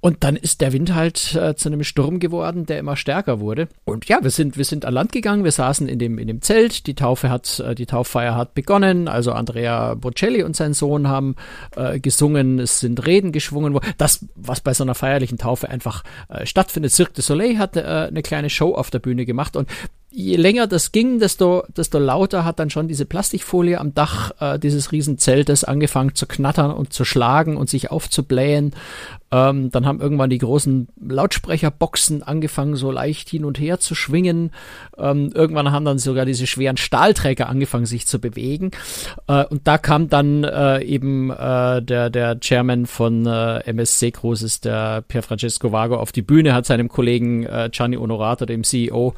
Und 0.00 0.22
dann 0.22 0.36
ist 0.36 0.60
der 0.60 0.72
Wind 0.72 0.94
halt 0.94 1.34
äh, 1.34 1.56
zu 1.56 1.68
einem 1.68 1.82
Sturm 1.82 2.20
geworden, 2.20 2.66
der 2.66 2.78
immer 2.78 2.94
stärker 2.94 3.40
wurde. 3.40 3.68
Und 3.84 4.06
ja, 4.08 4.22
wir 4.22 4.30
sind, 4.30 4.56
wir 4.56 4.64
sind 4.64 4.84
an 4.84 4.94
Land 4.94 5.10
gegangen, 5.10 5.42
wir 5.42 5.50
saßen 5.50 5.88
in 5.88 5.98
dem, 5.98 6.18
in 6.18 6.28
dem 6.28 6.40
Zelt, 6.40 6.86
die 6.86 6.94
Taufe 6.94 7.30
hat, 7.30 7.58
äh, 7.58 7.74
die 7.74 7.86
Tauffeier 7.86 8.36
hat 8.36 8.54
begonnen, 8.54 9.08
also 9.08 9.32
Andrea 9.32 9.94
Bocelli 9.94 10.44
und 10.44 10.54
sein 10.54 10.72
Sohn 10.72 11.08
haben 11.08 11.34
äh, 11.74 11.98
gesungen, 11.98 12.60
es 12.60 12.78
sind 12.78 13.04
Reden 13.06 13.32
geschwungen 13.32 13.74
worden. 13.74 13.92
Das, 13.98 14.24
was 14.36 14.60
bei 14.60 14.72
so 14.72 14.84
einer 14.84 14.94
feierlichen 14.94 15.36
Taufe 15.36 15.68
einfach 15.68 16.04
äh, 16.28 16.46
stattfindet. 16.46 16.92
Cirque 16.92 17.14
du 17.14 17.22
Soleil 17.22 17.58
hat 17.58 17.76
äh, 17.76 17.80
eine 17.80 18.22
kleine 18.22 18.50
Show 18.50 18.74
auf 18.74 18.90
der 18.90 19.00
Bühne 19.00 19.26
gemacht 19.26 19.56
und 19.56 19.68
je 20.10 20.36
länger 20.36 20.66
das 20.66 20.92
ging, 20.92 21.18
desto, 21.18 21.64
desto 21.76 21.98
lauter 21.98 22.44
hat 22.44 22.58
dann 22.58 22.70
schon 22.70 22.88
diese 22.88 23.04
Plastikfolie 23.04 23.78
am 23.78 23.94
Dach 23.94 24.32
äh, 24.40 24.58
dieses 24.58 24.90
Riesenzeltes 24.90 25.64
angefangen 25.64 26.14
zu 26.14 26.26
knattern 26.26 26.70
und 26.70 26.92
zu 26.92 27.04
schlagen 27.04 27.56
und 27.56 27.68
sich 27.68 27.90
aufzublähen. 27.90 28.74
Ähm, 29.30 29.70
dann 29.70 29.84
haben 29.84 30.00
irgendwann 30.00 30.30
die 30.30 30.38
großen 30.38 30.88
Lautsprecherboxen 31.06 32.22
angefangen, 32.22 32.76
so 32.76 32.90
leicht 32.90 33.28
hin 33.28 33.44
und 33.44 33.60
her 33.60 33.78
zu 33.78 33.94
schwingen. 33.94 34.52
Ähm, 34.96 35.30
irgendwann 35.34 35.70
haben 35.70 35.84
dann 35.84 35.98
sogar 35.98 36.24
diese 36.24 36.46
schweren 36.46 36.78
Stahlträger 36.78 37.48
angefangen, 37.48 37.84
sich 37.84 38.06
zu 38.06 38.20
bewegen. 38.20 38.70
Äh, 39.26 39.44
und 39.44 39.66
da 39.66 39.76
kam 39.76 40.08
dann 40.08 40.44
äh, 40.44 40.82
eben 40.82 41.30
äh, 41.30 41.82
der, 41.82 42.08
der 42.08 42.40
Chairman 42.40 42.86
von 42.86 43.26
äh, 43.26 43.58
MSC 43.66 44.12
Cruises, 44.12 44.62
der 44.62 45.02
Pier 45.02 45.22
Francesco 45.22 45.72
Vago, 45.72 45.96
auf 45.96 46.12
die 46.12 46.22
Bühne, 46.22 46.54
hat 46.54 46.64
seinem 46.64 46.88
Kollegen 46.88 47.44
äh, 47.44 47.68
Gianni 47.70 47.98
Onorato, 47.98 48.46
dem 48.46 48.64
CEO, 48.64 49.12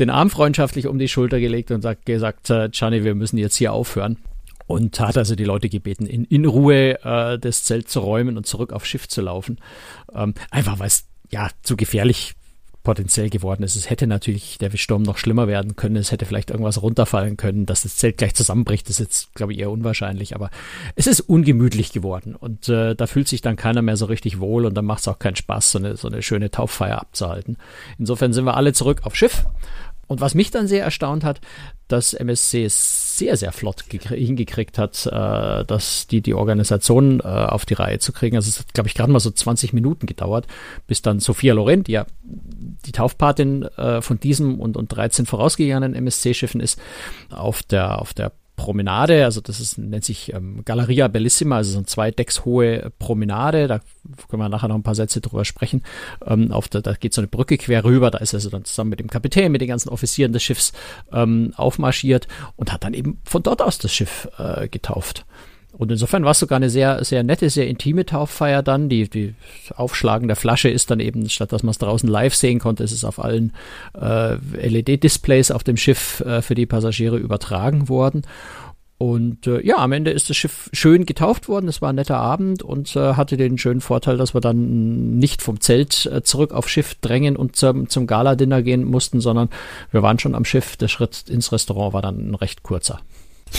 den 0.00 0.10
Arm 0.10 0.30
freundschaftlich 0.32 0.86
um 0.86 0.98
die 0.98 1.08
Schulter 1.08 1.38
gelegt 1.38 1.70
und 1.70 1.82
sagt, 1.82 2.06
gesagt, 2.06 2.50
äh, 2.50 2.68
Gianni, 2.70 3.04
wir 3.04 3.14
müssen 3.14 3.38
jetzt 3.38 3.56
hier 3.56 3.72
aufhören. 3.72 4.18
Und 4.66 4.98
hat 5.00 5.18
also 5.18 5.34
die 5.34 5.44
Leute 5.44 5.68
gebeten, 5.68 6.06
in, 6.06 6.24
in 6.24 6.46
Ruhe 6.46 6.98
äh, 7.04 7.38
das 7.38 7.64
Zelt 7.64 7.88
zu 7.88 8.00
räumen 8.00 8.36
und 8.36 8.46
zurück 8.46 8.72
aufs 8.72 8.88
Schiff 8.88 9.08
zu 9.08 9.20
laufen. 9.20 9.58
Ähm, 10.14 10.34
einfach 10.50 10.78
weil 10.78 10.86
es 10.86 11.06
ja 11.30 11.50
zu 11.62 11.76
gefährlich 11.76 12.34
potenziell 12.82 13.30
geworden 13.30 13.62
ist. 13.62 13.76
Es 13.76 13.90
hätte 13.90 14.06
natürlich 14.06 14.58
der 14.58 14.70
Sturm 14.76 15.02
noch 15.02 15.18
schlimmer 15.18 15.46
werden 15.46 15.76
können. 15.76 15.96
Es 15.96 16.10
hätte 16.10 16.26
vielleicht 16.26 16.50
irgendwas 16.50 16.82
runterfallen 16.82 17.36
können, 17.36 17.66
dass 17.66 17.82
das 17.82 17.96
Zelt 17.96 18.18
gleich 18.18 18.34
zusammenbricht. 18.34 18.88
Das 18.88 18.98
ist 18.98 19.06
jetzt, 19.06 19.34
glaube 19.34 19.52
ich, 19.52 19.60
eher 19.60 19.70
unwahrscheinlich. 19.70 20.34
Aber 20.34 20.50
es 20.96 21.06
ist 21.06 21.20
ungemütlich 21.20 21.92
geworden. 21.92 22.34
Und 22.34 22.68
äh, 22.68 22.94
da 22.94 23.06
fühlt 23.06 23.28
sich 23.28 23.40
dann 23.40 23.56
keiner 23.56 23.82
mehr 23.82 23.96
so 23.96 24.06
richtig 24.06 24.40
wohl. 24.40 24.66
Und 24.66 24.74
dann 24.74 24.84
macht 24.84 25.00
es 25.00 25.08
auch 25.08 25.18
keinen 25.18 25.36
Spaß, 25.36 25.72
so 25.72 25.78
eine, 25.78 25.96
so 25.96 26.08
eine 26.08 26.22
schöne 26.22 26.50
Tauffeier 26.50 27.00
abzuhalten. 27.00 27.56
Insofern 27.98 28.32
sind 28.32 28.44
wir 28.44 28.56
alle 28.56 28.72
zurück 28.72 29.02
auf 29.04 29.14
Schiff 29.14 29.44
Und 30.08 30.20
was 30.20 30.34
mich 30.34 30.50
dann 30.50 30.66
sehr 30.66 30.84
erstaunt 30.84 31.24
hat, 31.24 31.40
dass 31.88 32.14
MSC 32.14 32.66
sehr, 32.68 33.36
sehr 33.36 33.52
flott 33.52 33.84
hingekriegt 33.90 34.78
hat, 34.78 35.06
äh, 35.06 35.64
dass 35.64 36.06
die, 36.06 36.20
die 36.20 36.34
Organisation 36.34 37.20
äh, 37.20 37.24
auf 37.24 37.66
die 37.66 37.74
Reihe 37.74 37.98
zu 37.98 38.12
kriegen. 38.12 38.36
Also 38.36 38.48
es 38.48 38.58
hat, 38.58 38.74
glaube 38.74 38.88
ich, 38.88 38.94
gerade 38.94 39.12
mal 39.12 39.20
so 39.20 39.30
20 39.30 39.72
Minuten 39.72 40.06
gedauert, 40.06 40.46
bis 40.86 41.02
dann 41.02 41.20
Sophia 41.20 41.54
Loren, 41.54 41.84
die 41.84 41.92
ja 41.92 42.06
die 42.22 42.92
Taufpatin 42.92 43.62
äh, 43.62 44.02
von 44.02 44.18
diesem 44.18 44.60
und, 44.60 44.76
und 44.76 44.88
13 44.88 45.26
vorausgegangenen 45.26 45.94
MSC-Schiffen 45.94 46.60
ist, 46.60 46.80
auf 47.30 47.62
der, 47.62 48.00
auf 48.00 48.14
der 48.14 48.32
Promenade, 48.62 49.24
also 49.24 49.40
das 49.40 49.58
ist, 49.58 49.76
nennt 49.76 50.04
sich 50.04 50.32
ähm, 50.32 50.62
Galleria 50.64 51.08
Bellissima, 51.08 51.56
also 51.56 51.72
so 51.72 51.78
eine 51.78 51.86
zwei 51.86 52.12
Decks 52.12 52.44
hohe 52.44 52.92
Promenade, 53.00 53.66
da 53.66 53.80
können 54.28 54.40
wir 54.40 54.48
nachher 54.48 54.68
noch 54.68 54.76
ein 54.76 54.84
paar 54.84 54.94
Sätze 54.94 55.20
drüber 55.20 55.44
sprechen. 55.44 55.82
Ähm, 56.24 56.52
auf 56.52 56.68
der, 56.68 56.80
da 56.80 56.92
geht 56.92 57.12
so 57.12 57.20
eine 57.20 57.26
Brücke 57.26 57.58
quer 57.58 57.82
rüber, 57.82 58.12
da 58.12 58.18
ist 58.18 58.34
er 58.34 58.36
also 58.36 58.50
dann 58.50 58.64
zusammen 58.64 58.90
mit 58.90 59.00
dem 59.00 59.10
Kapitän, 59.10 59.50
mit 59.50 59.62
den 59.62 59.68
ganzen 59.68 59.88
Offizieren 59.88 60.32
des 60.32 60.44
Schiffs 60.44 60.72
ähm, 61.12 61.52
aufmarschiert 61.56 62.28
und 62.54 62.72
hat 62.72 62.84
dann 62.84 62.94
eben 62.94 63.18
von 63.24 63.42
dort 63.42 63.62
aus 63.62 63.78
das 63.78 63.92
Schiff 63.92 64.28
äh, 64.38 64.68
getauft. 64.68 65.26
Und 65.82 65.90
insofern 65.90 66.22
war 66.22 66.30
es 66.30 66.38
sogar 66.38 66.58
eine 66.58 66.70
sehr, 66.70 67.04
sehr 67.04 67.24
nette, 67.24 67.50
sehr 67.50 67.66
intime 67.66 68.06
Tauffeier 68.06 68.62
dann. 68.62 68.88
Die, 68.88 69.10
die 69.10 69.34
Aufschlagen 69.74 70.28
der 70.28 70.36
Flasche 70.36 70.68
ist 70.68 70.92
dann 70.92 71.00
eben, 71.00 71.28
statt 71.28 71.50
dass 71.50 71.64
man 71.64 71.72
es 71.72 71.78
draußen 71.78 72.08
live 72.08 72.36
sehen 72.36 72.60
konnte, 72.60 72.84
ist 72.84 72.92
es 72.92 73.04
auf 73.04 73.18
allen 73.18 73.52
äh, 74.00 74.34
LED-Displays 74.64 75.50
auf 75.50 75.64
dem 75.64 75.76
Schiff 75.76 76.20
äh, 76.20 76.40
für 76.40 76.54
die 76.54 76.66
Passagiere 76.66 77.16
übertragen 77.16 77.88
worden. 77.88 78.22
Und 78.96 79.48
äh, 79.48 79.66
ja, 79.66 79.78
am 79.78 79.90
Ende 79.90 80.12
ist 80.12 80.30
das 80.30 80.36
Schiff 80.36 80.70
schön 80.72 81.04
getauft 81.04 81.48
worden. 81.48 81.66
Es 81.66 81.82
war 81.82 81.88
ein 81.88 81.96
netter 81.96 82.18
Abend 82.18 82.62
und 82.62 82.94
äh, 82.94 83.14
hatte 83.14 83.36
den 83.36 83.58
schönen 83.58 83.80
Vorteil, 83.80 84.16
dass 84.16 84.34
wir 84.34 84.40
dann 84.40 85.18
nicht 85.18 85.42
vom 85.42 85.60
Zelt 85.60 86.06
äh, 86.06 86.22
zurück 86.22 86.52
aufs 86.52 86.70
Schiff 86.70 86.94
drängen 87.00 87.36
und 87.36 87.56
zum, 87.56 87.88
zum 87.88 88.06
Gala-Dinner 88.06 88.62
gehen 88.62 88.84
mussten, 88.84 89.20
sondern 89.20 89.48
wir 89.90 90.04
waren 90.04 90.20
schon 90.20 90.36
am 90.36 90.44
Schiff. 90.44 90.76
Der 90.76 90.86
Schritt 90.86 91.28
ins 91.28 91.50
Restaurant 91.50 91.92
war 91.92 92.02
dann 92.02 92.30
ein 92.30 92.36
recht 92.36 92.62
kurzer. 92.62 93.00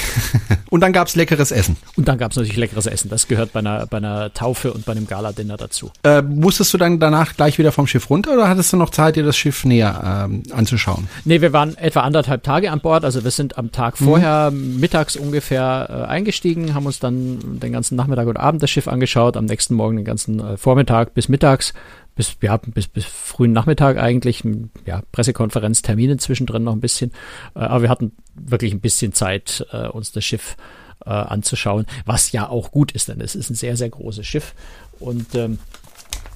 und 0.70 0.82
dann 0.82 0.94
gab's 0.94 1.16
leckeres 1.16 1.52
Essen. 1.52 1.78
Und 1.96 2.08
dann 2.08 2.18
gab's 2.18 2.36
natürlich 2.36 2.58
leckeres 2.58 2.86
Essen. 2.86 3.10
Das 3.10 3.28
gehört 3.28 3.54
bei 3.54 3.60
einer, 3.60 3.86
bei 3.88 3.98
einer 3.98 4.34
Taufe 4.34 4.74
und 4.74 4.86
bei 4.86 4.94
einem 4.94 5.08
Gala-Dinner 5.08 5.58
dazu. 5.58 5.92
Äh, 6.04 6.22
musstest 6.22 6.74
du 6.74 6.78
dann 6.78 7.00
danach 7.00 7.36
gleich 7.36 7.58
wieder 7.58 7.72
vom 7.72 7.88
Schiff 7.88 8.10
runter 8.10 8.34
oder 8.34 8.48
hattest 8.48 8.74
du 8.74 8.78
noch 8.78 8.90
Zeit, 8.90 9.16
dir 9.16 9.24
das 9.24 9.38
Schiff 9.38 9.66
näher 9.66 10.26
ähm, 10.26 10.44
anzuschauen? 10.52 11.08
Nee, 11.26 11.42
wir 11.42 11.54
waren 11.54 11.78
etwa 11.78 12.02
anderthalb 12.02 12.44
Tage 12.44 12.72
an 12.72 12.80
Bord. 12.80 13.06
Also 13.06 13.24
wir 13.24 13.32
sind 13.32 13.58
am 13.58 13.72
Tag 13.72 14.00
mhm. 14.00 14.06
vorher 14.06 14.52
mhm. 14.52 14.80
mittags 14.80 15.16
ungefähr 15.16 15.88
äh, 15.90 16.10
eingestiegen, 16.10 16.74
haben 16.74 16.86
uns 16.86 17.00
dann 17.00 17.60
den 17.60 17.72
ganzen 17.72 17.96
Nachmittag 17.96 18.28
und 18.28 18.38
Abend 18.38 18.64
das 18.64 18.70
Schiff 18.70 18.88
angeschaut, 18.88 19.38
am 19.38 19.46
nächsten 19.46 19.76
Morgen 19.76 19.98
den 19.98 20.06
ganzen 20.06 20.40
äh, 20.40 20.58
Vormittag 20.58 21.14
bis 21.14 21.30
mittags 21.30 21.74
bis, 22.16 22.38
ja, 22.42 22.58
bis, 22.58 22.88
bis 22.88 23.06
frühen 23.06 23.52
Nachmittag 23.52 23.98
eigentlich, 23.98 24.44
ja, 24.86 25.02
Pressekonferenz, 25.12 25.82
Termine 25.82 26.18
zwischendrin 26.18 26.64
noch 26.64 26.74
ein 26.74 26.82
bisschen. 26.82 27.12
Äh, 27.56 27.60
aber 27.60 27.84
wir 27.84 27.90
hatten 27.90 28.14
wirklich 28.36 28.74
ein 28.74 28.82
bisschen 28.82 29.14
Zeit, 29.14 29.66
äh, 29.72 29.88
uns 29.88 30.12
das 30.12 30.24
Schiff 30.24 30.56
äh, 31.06 31.10
anzuschauen, 31.10 31.86
was 32.06 32.32
ja 32.32 32.50
auch 32.50 32.72
gut 32.72 32.92
ist, 32.92 33.10
denn 33.10 33.22
es 33.22 33.36
ist 33.36 33.50
ein 33.50 33.56
sehr, 33.56 33.78
sehr 33.78 33.90
großes 33.90 34.26
Schiff. 34.26 34.54
Und 35.00 35.36
ähm, 35.36 35.60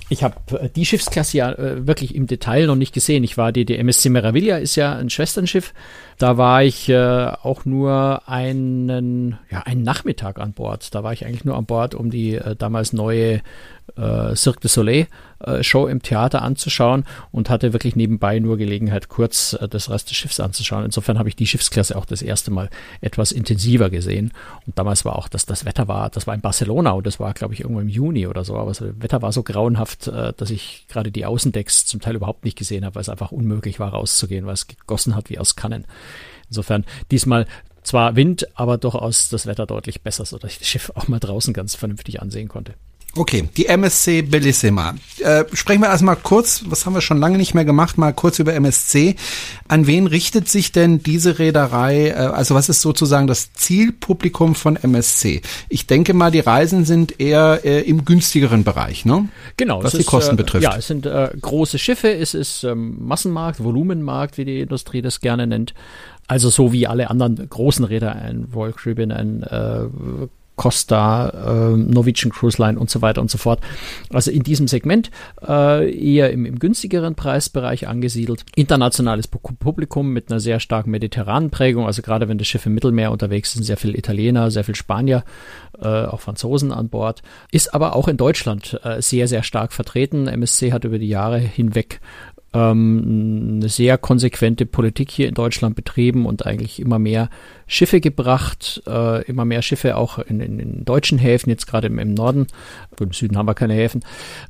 ich 0.10 0.24
habe 0.24 0.69
die 0.75 0.86
Schiffsklasse 0.86 1.38
ja 1.38 1.51
äh, 1.51 1.86
wirklich 1.86 2.15
im 2.15 2.27
Detail 2.27 2.67
noch 2.67 2.75
nicht 2.75 2.93
gesehen. 2.93 3.24
Ich 3.24 3.38
war 3.38 3.51
die, 3.51 3.65
die 3.65 3.77
MSC 3.77 4.10
Meraviglia 4.10 4.57
ist 4.57 4.75
ja 4.75 4.96
ein 4.96 5.10
Schwesternschiff. 5.10 5.74
Da 6.17 6.38
war 6.38 6.63
ich 6.63 6.88
äh, 6.88 6.96
auch 6.96 7.65
nur 7.65 8.27
einen, 8.27 9.38
ja, 9.51 9.63
einen 9.63 9.84
Nachmittag 9.84 10.39
an 10.39 10.53
Bord. 10.53 10.96
Da 10.96 11.03
war 11.03 11.12
ich 11.12 11.25
eigentlich 11.25 11.46
nur 11.46 11.57
an 11.57 11.65
Bord, 11.65 11.93
um 11.93 12.10
die 12.10 12.36
äh, 12.36 12.55
damals 12.55 12.93
neue 12.93 13.41
äh, 13.97 14.35
Cirque 14.35 14.61
du 14.61 14.67
Soleil 14.67 15.07
äh, 15.39 15.63
Show 15.63 15.87
im 15.87 16.01
Theater 16.01 16.41
anzuschauen 16.41 17.05
und 17.31 17.49
hatte 17.49 17.73
wirklich 17.73 17.95
nebenbei 17.95 18.39
nur 18.39 18.57
Gelegenheit, 18.57 19.09
kurz 19.09 19.53
äh, 19.53 19.67
das 19.67 19.89
Rest 19.89 20.09
des 20.09 20.17
Schiffs 20.17 20.39
anzuschauen. 20.39 20.85
Insofern 20.85 21.19
habe 21.19 21.29
ich 21.29 21.35
die 21.35 21.47
Schiffsklasse 21.47 21.95
auch 21.95 22.05
das 22.05 22.21
erste 22.21 22.51
Mal 22.51 22.69
etwas 23.01 23.31
intensiver 23.31 23.89
gesehen. 23.89 24.31
Und 24.65 24.77
damals 24.77 25.05
war 25.05 25.15
auch, 25.15 25.27
dass 25.27 25.45
das 25.45 25.65
Wetter 25.65 25.87
war, 25.87 26.09
das 26.09 26.27
war 26.27 26.33
in 26.33 26.41
Barcelona 26.41 26.91
und 26.91 27.05
das 27.05 27.19
war, 27.19 27.33
glaube 27.33 27.53
ich, 27.53 27.61
irgendwo 27.61 27.81
im 27.81 27.89
Juni 27.89 28.27
oder 28.27 28.43
so. 28.43 28.55
Aber 28.55 28.69
das 28.69 28.81
Wetter 28.81 29.21
war 29.21 29.31
so 29.31 29.43
grauenhaft, 29.43 30.07
äh, 30.07 30.33
dass 30.35 30.49
ich 30.49 30.85
gerade 30.87 31.11
die 31.11 31.25
Außendecks 31.25 31.85
zum 31.85 32.01
Teil 32.01 32.15
überhaupt 32.15 32.43
nicht 32.43 32.57
gesehen 32.57 32.85
habe, 32.85 32.95
weil 32.95 33.01
es 33.01 33.09
einfach 33.09 33.31
unmöglich 33.31 33.79
war, 33.79 33.89
rauszugehen, 33.89 34.45
weil 34.45 34.53
es 34.53 34.67
gegossen 34.67 35.15
hat 35.15 35.29
wie 35.29 35.39
aus 35.39 35.55
Kannen. 35.55 35.85
Insofern 36.49 36.85
diesmal 37.11 37.45
zwar 37.83 38.15
Wind, 38.15 38.47
aber 38.55 38.77
durchaus 38.77 39.29
das 39.29 39.45
Wetter 39.45 39.65
deutlich 39.65 40.01
besser, 40.01 40.25
sodass 40.25 40.51
ich 40.51 40.59
das 40.59 40.67
Schiff 40.67 40.91
auch 40.95 41.07
mal 41.07 41.19
draußen 41.19 41.53
ganz 41.53 41.75
vernünftig 41.75 42.21
ansehen 42.21 42.47
konnte. 42.47 42.73
Okay, 43.17 43.50
die 43.57 43.65
MSC 43.65 44.21
Bellissima. 44.21 44.93
Äh, 45.19 45.45
sprechen 45.53 45.81
wir 45.81 45.88
erstmal 45.88 46.15
kurz, 46.15 46.63
was 46.67 46.86
haben 46.86 46.93
wir 46.93 47.01
schon 47.01 47.17
lange 47.17 47.38
nicht 47.38 47.55
mehr 47.55 47.65
gemacht, 47.65 47.97
mal 47.97 48.13
kurz 48.13 48.38
über 48.38 48.53
MSC. 48.53 49.15
An 49.67 49.88
wen 49.88 50.05
richtet 50.05 50.47
sich 50.47 50.71
denn 50.71 51.01
diese 51.01 51.39
Reederei, 51.39 52.09
äh, 52.09 52.13
also 52.13 52.53
was 52.53 52.69
ist 52.69 52.81
sozusagen 52.81 53.25
das 53.25 53.53
Zielpublikum 53.53 54.53
von 54.53 54.75
MSC? 54.75 55.41
Ich 55.67 55.88
denke 55.88 56.13
mal, 56.13 56.29
die 56.29 56.41
Reisen 56.41 56.86
sind 56.86 57.19
eher 57.19 57.62
äh, 57.63 57.81
im 57.81 58.05
günstigeren 58.05 58.63
Bereich, 58.63 59.03
ne? 59.03 59.29
Genau. 59.57 59.83
Was 59.83 59.93
die 59.93 60.00
ist, 60.00 60.05
Kosten 60.05 60.36
äh, 60.36 60.38
betrifft. 60.38 60.63
Ja, 60.63 60.75
es 60.77 60.86
sind 60.86 61.07
äh, 61.07 61.31
große 61.41 61.79
Schiffe, 61.79 62.13
es 62.13 62.36
ist 62.36 62.63
ähm, 62.63 62.97
Massenmarkt, 63.00 63.63
Volumenmarkt, 63.63 64.38
wie 64.38 64.45
die 64.45 64.59
Industrie 64.59 65.01
das 65.01 65.21
gerne 65.21 65.47
nennt. 65.47 65.74
Also 66.27 66.50
so 66.50 66.74
wie 66.74 66.86
alle 66.86 67.09
anderen 67.09 67.50
großen 67.50 67.86
Räder, 67.86 68.15
ein 68.15 68.50
Royal 68.53 68.74
Caribbean, 68.74 69.12
ein 69.12 69.43
äh, 69.43 69.86
Costa, 70.57 71.29
äh, 71.29 71.77
Norwegian 71.77 72.31
Cruise 72.31 72.61
Line 72.61 72.77
und 72.77 72.89
so 72.89 73.01
weiter 73.01 73.21
und 73.21 73.31
so 73.31 73.37
fort. 73.37 73.61
Also 74.11 74.31
in 74.31 74.43
diesem 74.43 74.67
Segment 74.67 75.11
äh, 75.47 75.89
eher 75.89 76.31
im, 76.31 76.45
im 76.45 76.59
günstigeren 76.59 77.15
Preisbereich 77.15 77.87
angesiedelt. 77.87 78.43
Internationales 78.55 79.27
Publikum 79.27 80.11
mit 80.11 80.29
einer 80.29 80.39
sehr 80.39 80.59
starken 80.59 80.91
mediterranen 80.91 81.51
Prägung. 81.51 81.85
Also 81.85 82.01
gerade 82.01 82.27
wenn 82.27 82.39
das 82.39 82.47
Schiff 82.47 82.65
im 82.65 82.73
Mittelmeer 82.73 83.11
unterwegs 83.11 83.55
ist, 83.55 83.63
sehr 83.63 83.77
viele 83.77 83.97
Italiener, 83.97 84.51
sehr 84.51 84.63
viele 84.63 84.75
Spanier, 84.75 85.23
äh, 85.79 85.87
auch 85.87 86.19
Franzosen 86.19 86.71
an 86.71 86.89
Bord. 86.89 87.21
Ist 87.51 87.73
aber 87.73 87.95
auch 87.95 88.07
in 88.07 88.17
Deutschland 88.17 88.79
äh, 88.83 89.01
sehr, 89.01 89.27
sehr 89.27 89.43
stark 89.43 89.73
vertreten. 89.73 90.27
MSC 90.27 90.73
hat 90.73 90.83
über 90.83 90.97
die 90.97 91.07
Jahre 91.07 91.37
hinweg 91.37 92.01
ähm, 92.53 93.57
eine 93.57 93.69
sehr 93.69 93.97
konsequente 93.97 94.65
Politik 94.65 95.11
hier 95.11 95.27
in 95.27 95.33
Deutschland 95.33 95.75
betrieben 95.75 96.25
und 96.25 96.45
eigentlich 96.45 96.79
immer 96.79 96.97
mehr 96.97 97.29
Schiffe 97.67 98.00
gebracht, 98.00 98.81
äh, 98.88 99.24
immer 99.25 99.45
mehr 99.45 99.62
Schiffe 99.62 99.97
auch 99.97 100.19
in, 100.19 100.39
in, 100.39 100.59
in 100.59 100.86
deutschen 100.86 101.17
Häfen, 101.17 101.50
jetzt 101.50 101.67
gerade 101.67 101.88
im, 101.88 102.00
im, 102.00 102.13
Norden, 102.13 102.47
im 103.00 103.12
Süden 103.12 103.38
haben 103.38 103.47
wir 103.47 103.53
keine 103.53 103.74
Häfen, 103.74 104.03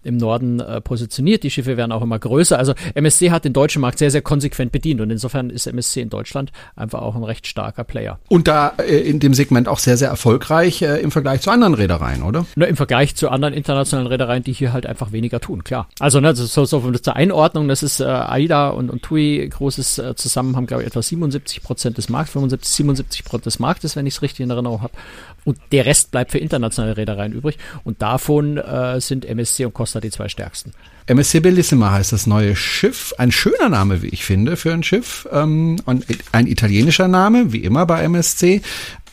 im 0.03 0.17
Norden 0.17 0.59
äh, 0.59 0.79
positioniert. 0.81 1.43
Die 1.43 1.49
Schiffe 1.49 1.77
werden 1.77 1.91
auch 1.91 2.03
immer 2.03 2.19
größer. 2.19 2.57
Also 2.57 2.73
MSC 2.93 3.31
hat 3.31 3.43
den 3.43 3.53
deutschen 3.53 3.81
Markt 3.81 3.97
sehr, 3.97 4.11
sehr 4.11 4.21
konsequent 4.21 4.71
bedient 4.71 5.01
und 5.01 5.09
insofern 5.09 5.49
ist 5.49 5.65
MSC 5.65 6.01
in 6.01 6.09
Deutschland 6.09 6.51
einfach 6.75 7.01
auch 7.01 7.15
ein 7.15 7.23
recht 7.23 7.47
starker 7.47 7.83
Player. 7.83 8.19
Und 8.29 8.47
da 8.47 8.73
äh, 8.77 8.97
in 8.99 9.19
dem 9.19 9.33
Segment 9.33 9.67
auch 9.67 9.79
sehr, 9.79 9.97
sehr 9.97 10.09
erfolgreich 10.09 10.81
äh, 10.83 11.01
im 11.01 11.11
Vergleich 11.11 11.41
zu 11.41 11.49
anderen 11.49 11.73
Reedereien, 11.73 12.21
oder? 12.21 12.45
Na, 12.55 12.65
Im 12.65 12.77
Vergleich 12.77 13.15
zu 13.15 13.29
anderen 13.29 13.53
internationalen 13.53 14.07
Reedereien, 14.07 14.43
die 14.43 14.53
hier 14.53 14.73
halt 14.73 14.85
einfach 14.85 15.11
weniger 15.11 15.39
tun, 15.39 15.63
klar. 15.63 15.87
Also 15.99 16.19
ne, 16.19 16.35
so, 16.35 16.65
so 16.65 16.91
zur 16.91 17.15
Einordnung, 17.15 17.67
das 17.67 17.81
ist 17.81 17.99
äh, 17.99 18.05
AIDA 18.05 18.69
und, 18.69 18.91
und 18.91 19.01
TUI 19.01 19.47
großes 19.49 19.97
äh, 19.97 20.15
zusammen 20.15 20.55
haben, 20.55 20.67
glaube 20.67 20.83
ich, 20.83 20.87
etwa 20.87 21.01
77 21.01 21.63
Prozent 21.63 21.97
des 21.97 22.09
Markts, 22.09 22.31
75, 22.33 22.69
77 22.69 23.06
75 23.07 23.25
Prozent 23.25 23.45
des 23.45 23.59
Marktes, 23.59 23.95
wenn 23.95 24.05
ich 24.05 24.15
es 24.15 24.21
richtig 24.21 24.41
in 24.41 24.49
Erinnerung 24.49 24.81
habe. 24.81 24.93
Und 25.43 25.57
der 25.71 25.85
Rest 25.85 26.11
bleibt 26.11 26.31
für 26.31 26.37
internationale 26.37 26.97
Reedereien 26.97 27.33
übrig. 27.33 27.57
Und 27.83 28.01
davon 28.01 28.57
äh, 28.57 28.99
sind 28.99 29.25
MSC 29.25 29.65
und 29.65 29.73
Costa 29.73 29.99
die 29.99 30.11
zwei 30.11 30.29
stärksten. 30.29 30.73
MSC 31.07 31.39
Bellissima 31.39 31.91
heißt 31.91 32.11
das 32.11 32.27
neue 32.27 32.55
Schiff. 32.55 33.13
Ein 33.17 33.31
schöner 33.31 33.69
Name, 33.69 34.01
wie 34.01 34.07
ich 34.07 34.25
finde, 34.25 34.57
für 34.57 34.73
ein 34.73 34.83
Schiff. 34.83 35.27
Ähm, 35.31 35.77
und 35.85 36.05
ein 36.31 36.47
italienischer 36.47 37.07
Name, 37.07 37.53
wie 37.53 37.63
immer 37.63 37.85
bei 37.85 38.03
MSC. 38.03 38.61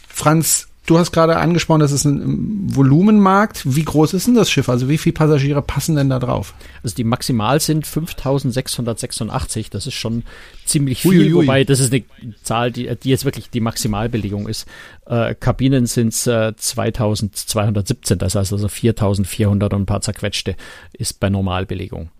Franz, 0.08 0.68
Du 0.86 0.98
hast 0.98 1.12
gerade 1.12 1.36
angesprochen, 1.36 1.80
das 1.80 1.92
ist 1.92 2.04
ein 2.04 2.74
Volumenmarkt. 2.74 3.62
Wie 3.74 3.84
groß 3.84 4.12
ist 4.12 4.26
denn 4.26 4.34
das 4.34 4.50
Schiff? 4.50 4.68
Also 4.68 4.86
wie 4.90 4.98
viele 4.98 5.14
Passagiere 5.14 5.62
passen 5.62 5.96
denn 5.96 6.10
da 6.10 6.18
drauf? 6.18 6.54
Also 6.82 6.94
die 6.94 7.04
maximal 7.04 7.58
sind 7.58 7.86
5686. 7.86 9.70
Das 9.70 9.86
ist 9.86 9.94
schon 9.94 10.24
ziemlich 10.66 11.00
viel, 11.00 11.20
Uiuiui. 11.20 11.34
wobei 11.34 11.64
das 11.64 11.80
ist 11.80 11.90
eine 11.92 12.04
Zahl, 12.42 12.70
die, 12.70 12.94
die 13.02 13.08
jetzt 13.08 13.24
wirklich 13.24 13.48
die 13.48 13.60
Maximalbelegung 13.60 14.46
ist. 14.46 14.66
Äh, 15.06 15.34
Kabinen 15.34 15.86
sind 15.86 16.08
es 16.08 16.26
äh, 16.26 16.52
2217, 16.54 18.18
das 18.18 18.34
heißt 18.34 18.52
also 18.52 18.68
4400 18.68 19.72
und 19.72 19.82
ein 19.82 19.86
paar 19.86 20.02
zerquetschte 20.02 20.54
ist 20.92 21.18
bei 21.18 21.30
Normalbelegung. 21.30 22.10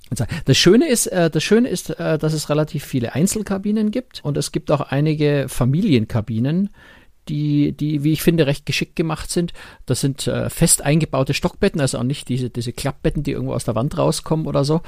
Das 0.45 0.57
Schöne 0.57 0.89
ist, 0.89 1.07
äh, 1.09 1.29
das 1.29 1.43
Schöne 1.43 1.69
ist, 1.69 1.91
äh, 1.91 2.19
dass 2.19 2.33
es 2.33 2.49
relativ 2.49 2.85
viele 2.85 3.15
Einzelkabinen 3.15 3.91
gibt 3.91 4.25
und 4.25 4.39
es 4.39 4.53
gibt 4.53 4.71
auch 4.71 4.81
einige 4.81 5.47
Familienkabinen, 5.49 6.71
die, 7.29 7.73
die, 7.73 8.05
wie 8.05 8.13
ich 8.13 8.23
finde, 8.23 8.47
recht 8.47 8.67
geschickt 8.67 8.97
gemacht 8.97 9.31
sind. 9.31 9.53
Das 9.87 10.01
sind 10.01 10.27
äh, 10.27 10.51
fest 10.51 10.83
eingebaute 10.83 11.35
Stockbetten, 11.35 11.81
also 11.81 11.99
auch 11.99 12.03
nicht 12.05 12.29
diese, 12.29 12.51
diese 12.51 12.73
Klappbetten, 12.73 13.23
die 13.23 13.33
irgendwo 13.33 13.55
aus 13.55 13.65
der 13.65 13.75
Wand 13.75 13.97
rauskommen 13.97 14.47
oder 14.47 14.65
so. 14.65 14.83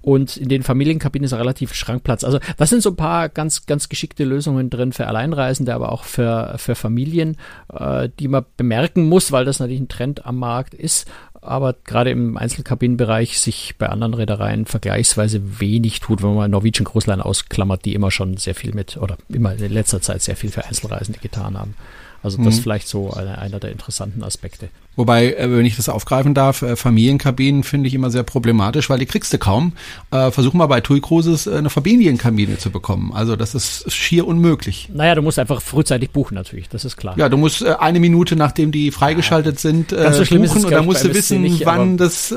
Und 0.00 0.36
in 0.36 0.48
den 0.48 0.62
Familienkabinen 0.62 1.24
ist 1.24 1.32
relativ 1.32 1.74
Schrankplatz. 1.74 2.24
Also 2.24 2.38
das 2.56 2.70
sind 2.70 2.82
so 2.82 2.90
ein 2.90 2.96
paar 2.96 3.28
ganz, 3.28 3.66
ganz 3.66 3.88
geschickte 3.88 4.24
Lösungen 4.24 4.70
drin 4.70 4.92
für 4.92 5.06
Alleinreisende, 5.06 5.74
aber 5.74 5.92
auch 5.92 6.04
für, 6.04 6.54
für 6.58 6.74
Familien, 6.74 7.36
äh, 7.72 8.08
die 8.18 8.28
man 8.28 8.44
bemerken 8.56 9.08
muss, 9.08 9.32
weil 9.32 9.44
das 9.44 9.60
natürlich 9.60 9.80
ein 9.80 9.88
Trend 9.88 10.26
am 10.26 10.38
Markt 10.38 10.74
ist. 10.74 11.08
Aber 11.42 11.74
gerade 11.84 12.10
im 12.10 12.36
Einzelkabinenbereich 12.36 13.38
sich 13.38 13.74
bei 13.76 13.88
anderen 13.88 14.14
Reedereien 14.14 14.64
vergleichsweise 14.64 15.60
wenig 15.60 15.98
tut, 15.98 16.22
wenn 16.22 16.34
man 16.34 16.52
Norwegian 16.52 16.84
Cruise 16.84 17.10
Line 17.10 17.24
ausklammert, 17.24 17.84
die 17.84 17.94
immer 17.94 18.12
schon 18.12 18.36
sehr 18.36 18.54
viel 18.54 18.72
mit 18.72 18.96
oder 18.96 19.16
immer 19.28 19.52
in 19.52 19.72
letzter 19.72 20.00
Zeit 20.00 20.22
sehr 20.22 20.36
viel 20.36 20.50
für 20.50 20.64
Einzelreisende 20.64 21.18
getan 21.18 21.58
haben. 21.58 21.74
Also 22.22 22.40
das 22.42 22.56
mhm. 22.56 22.60
vielleicht 22.60 22.86
so 22.86 23.12
eine, 23.12 23.38
einer 23.38 23.58
der 23.58 23.72
interessanten 23.72 24.22
Aspekte. 24.22 24.68
Wobei, 24.94 25.32
äh, 25.32 25.50
wenn 25.50 25.64
ich 25.64 25.76
das 25.76 25.88
aufgreifen 25.88 26.34
darf, 26.34 26.62
äh, 26.62 26.76
Familienkabinen 26.76 27.62
finde 27.62 27.88
ich 27.88 27.94
immer 27.94 28.10
sehr 28.10 28.24
problematisch, 28.24 28.90
weil 28.90 28.98
die 28.98 29.06
kriegst 29.06 29.32
du 29.32 29.38
kaum. 29.38 29.72
Äh, 30.10 30.30
versuch 30.30 30.52
mal 30.52 30.66
bei 30.66 30.82
TUI 30.82 31.00
Cruises 31.00 31.48
eine 31.48 31.70
Familienkabine 31.70 32.58
zu 32.58 32.70
bekommen. 32.70 33.12
Also 33.14 33.36
das 33.36 33.54
ist 33.54 33.90
schier 33.90 34.26
unmöglich. 34.26 34.90
Naja, 34.92 35.14
du 35.14 35.22
musst 35.22 35.38
einfach 35.38 35.62
frühzeitig 35.62 36.10
buchen 36.10 36.34
natürlich, 36.34 36.68
das 36.68 36.84
ist 36.84 36.96
klar. 36.96 37.14
Ja, 37.16 37.30
du 37.30 37.38
musst 37.38 37.64
eine 37.64 38.00
Minute, 38.00 38.36
nachdem 38.36 38.70
die 38.70 38.90
freigeschaltet 38.90 39.56
ja. 39.56 39.60
sind, 39.60 39.92
äh, 39.92 40.12
so 40.12 40.24
buchen 40.24 40.64
und 40.64 40.70
dann 40.70 40.84
musst 40.84 41.04
du 41.04 41.14
wissen, 41.14 41.40
nicht, 41.42 41.64
wann 41.64 41.96
das 41.96 42.34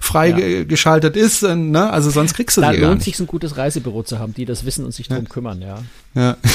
freigeschaltet 0.00 1.16
ja. 1.16 1.22
ist. 1.22 1.42
Ne? 1.42 1.90
Also 1.90 2.10
sonst 2.10 2.34
kriegst 2.34 2.56
du 2.56 2.60
da 2.60 2.72
die 2.72 2.80
Da 2.80 2.88
lohnt 2.88 3.02
sich 3.02 3.18
ein 3.20 3.26
gutes 3.26 3.56
Reisebüro 3.56 4.02
zu 4.02 4.18
haben, 4.18 4.34
die 4.34 4.44
das 4.44 4.64
wissen 4.64 4.84
und 4.84 4.92
sich 4.92 5.08
darum 5.08 5.28
kümmern, 5.28 5.62
ja. 5.62 5.78
Ja. 6.14 6.36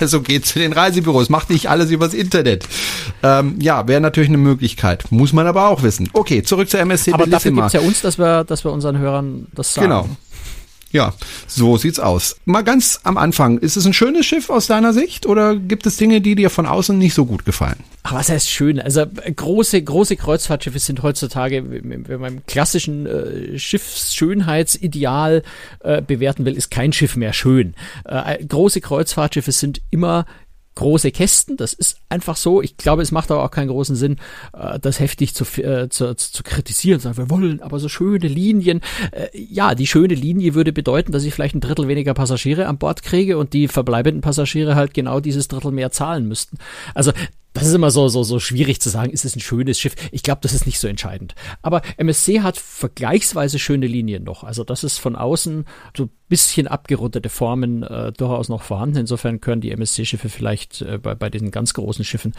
Also 0.00 0.20
geht 0.20 0.46
zu 0.46 0.58
den 0.58 0.72
Reisebüros, 0.72 1.28
macht 1.28 1.50
nicht 1.50 1.70
alles 1.70 1.90
übers 1.90 2.12
Internet. 2.12 2.66
Ähm, 3.22 3.56
ja, 3.60 3.86
wäre 3.86 4.00
natürlich 4.00 4.30
eine 4.30 4.38
Möglichkeit. 4.62 5.10
Muss 5.10 5.32
man 5.32 5.46
aber 5.48 5.66
auch 5.68 5.82
wissen. 5.82 6.08
Okay, 6.12 6.42
zurück 6.44 6.70
zur 6.70 6.78
MSC 6.80 7.12
Aber 7.12 7.24
Bellissima. 7.24 7.62
dafür 7.62 7.62
gibt's 7.62 7.72
ja 7.72 7.80
uns, 7.80 8.00
dass 8.00 8.18
wir, 8.18 8.44
dass 8.44 8.64
wir 8.64 8.70
unseren 8.70 8.96
Hörern 8.98 9.48
das 9.54 9.74
sagen. 9.74 9.88
Genau. 9.88 10.08
Ja, 10.92 11.14
so 11.46 11.78
sieht's 11.78 11.98
aus. 11.98 12.36
Mal 12.44 12.62
ganz 12.62 13.00
am 13.02 13.16
Anfang, 13.16 13.56
ist 13.58 13.76
es 13.76 13.86
ein 13.86 13.94
schönes 13.94 14.26
Schiff 14.26 14.50
aus 14.50 14.66
deiner 14.66 14.92
Sicht 14.92 15.24
oder 15.24 15.56
gibt 15.56 15.86
es 15.86 15.96
Dinge, 15.96 16.20
die 16.20 16.34
dir 16.34 16.50
von 16.50 16.66
außen 16.66 16.96
nicht 16.96 17.14
so 17.14 17.24
gut 17.24 17.46
gefallen? 17.46 17.78
Ach, 18.02 18.12
was 18.12 18.28
heißt 18.28 18.50
schön? 18.50 18.78
Also 18.78 19.06
große, 19.06 19.82
große 19.82 20.16
Kreuzfahrtschiffe 20.16 20.78
sind 20.78 21.02
heutzutage, 21.02 21.64
wenn 21.66 22.20
man 22.20 22.34
im 22.34 22.46
klassischen 22.46 23.06
äh, 23.06 23.58
Schiffsschönheitsideal 23.58 25.42
äh, 25.80 26.02
bewerten 26.02 26.44
will, 26.44 26.54
ist 26.54 26.70
kein 26.70 26.92
Schiff 26.92 27.16
mehr 27.16 27.32
schön. 27.32 27.72
Äh, 28.04 28.44
große 28.44 28.82
Kreuzfahrtschiffe 28.82 29.52
sind 29.52 29.80
immer 29.90 30.26
große 30.74 31.10
Kästen. 31.10 31.56
Das 31.56 31.72
ist 31.72 31.98
einfach 32.08 32.36
so. 32.36 32.62
Ich 32.62 32.76
glaube, 32.76 33.02
es 33.02 33.12
macht 33.12 33.30
aber 33.30 33.44
auch 33.44 33.50
keinen 33.50 33.68
großen 33.68 33.96
Sinn, 33.96 34.16
äh, 34.52 34.78
das 34.78 35.00
heftig 35.00 35.34
zu, 35.34 35.44
äh, 35.62 35.88
zu, 35.88 36.14
zu 36.14 36.42
kritisieren. 36.42 37.00
Sagen, 37.00 37.16
wir 37.16 37.30
wollen 37.30 37.62
aber 37.62 37.78
so 37.78 37.88
schöne 37.88 38.28
Linien. 38.28 38.80
Äh, 39.10 39.28
ja, 39.34 39.74
die 39.74 39.86
schöne 39.86 40.14
Linie 40.14 40.54
würde 40.54 40.72
bedeuten, 40.72 41.12
dass 41.12 41.24
ich 41.24 41.34
vielleicht 41.34 41.54
ein 41.54 41.60
Drittel 41.60 41.88
weniger 41.88 42.14
Passagiere 42.14 42.66
an 42.66 42.78
Bord 42.78 43.02
kriege 43.02 43.38
und 43.38 43.52
die 43.52 43.68
verbleibenden 43.68 44.20
Passagiere 44.22 44.74
halt 44.74 44.94
genau 44.94 45.20
dieses 45.20 45.48
Drittel 45.48 45.72
mehr 45.72 45.90
zahlen 45.90 46.26
müssten. 46.28 46.58
Also 46.94 47.12
das 47.52 47.66
ist 47.66 47.74
immer 47.74 47.90
so, 47.90 48.08
so, 48.08 48.22
so 48.22 48.38
schwierig 48.38 48.80
zu 48.80 48.88
sagen, 48.88 49.10
ist 49.10 49.24
es 49.24 49.36
ein 49.36 49.40
schönes 49.40 49.78
Schiff? 49.78 49.94
Ich 50.10 50.22
glaube, 50.22 50.40
das 50.42 50.52
ist 50.52 50.66
nicht 50.66 50.78
so 50.78 50.88
entscheidend. 50.88 51.34
Aber 51.60 51.82
MSC 51.96 52.40
hat 52.40 52.56
vergleichsweise 52.56 53.58
schöne 53.58 53.86
Linien 53.86 54.24
noch. 54.24 54.44
Also 54.44 54.64
das 54.64 54.84
ist 54.84 54.98
von 54.98 55.16
außen 55.16 55.66
so 55.96 56.08
bisschen 56.32 56.66
abgerundete 56.66 57.28
Formen 57.28 57.82
äh, 57.82 58.10
durchaus 58.10 58.48
noch 58.48 58.62
vorhanden. 58.62 58.96
Insofern 58.96 59.42
können 59.42 59.60
die 59.60 59.70
MSC-Schiffe 59.70 60.30
vielleicht 60.30 60.80
äh, 60.80 60.96
bei, 60.96 61.14
bei 61.14 61.28
diesen 61.28 61.50
ganz 61.50 61.74
großen 61.74 62.06
Schiffen 62.06 62.32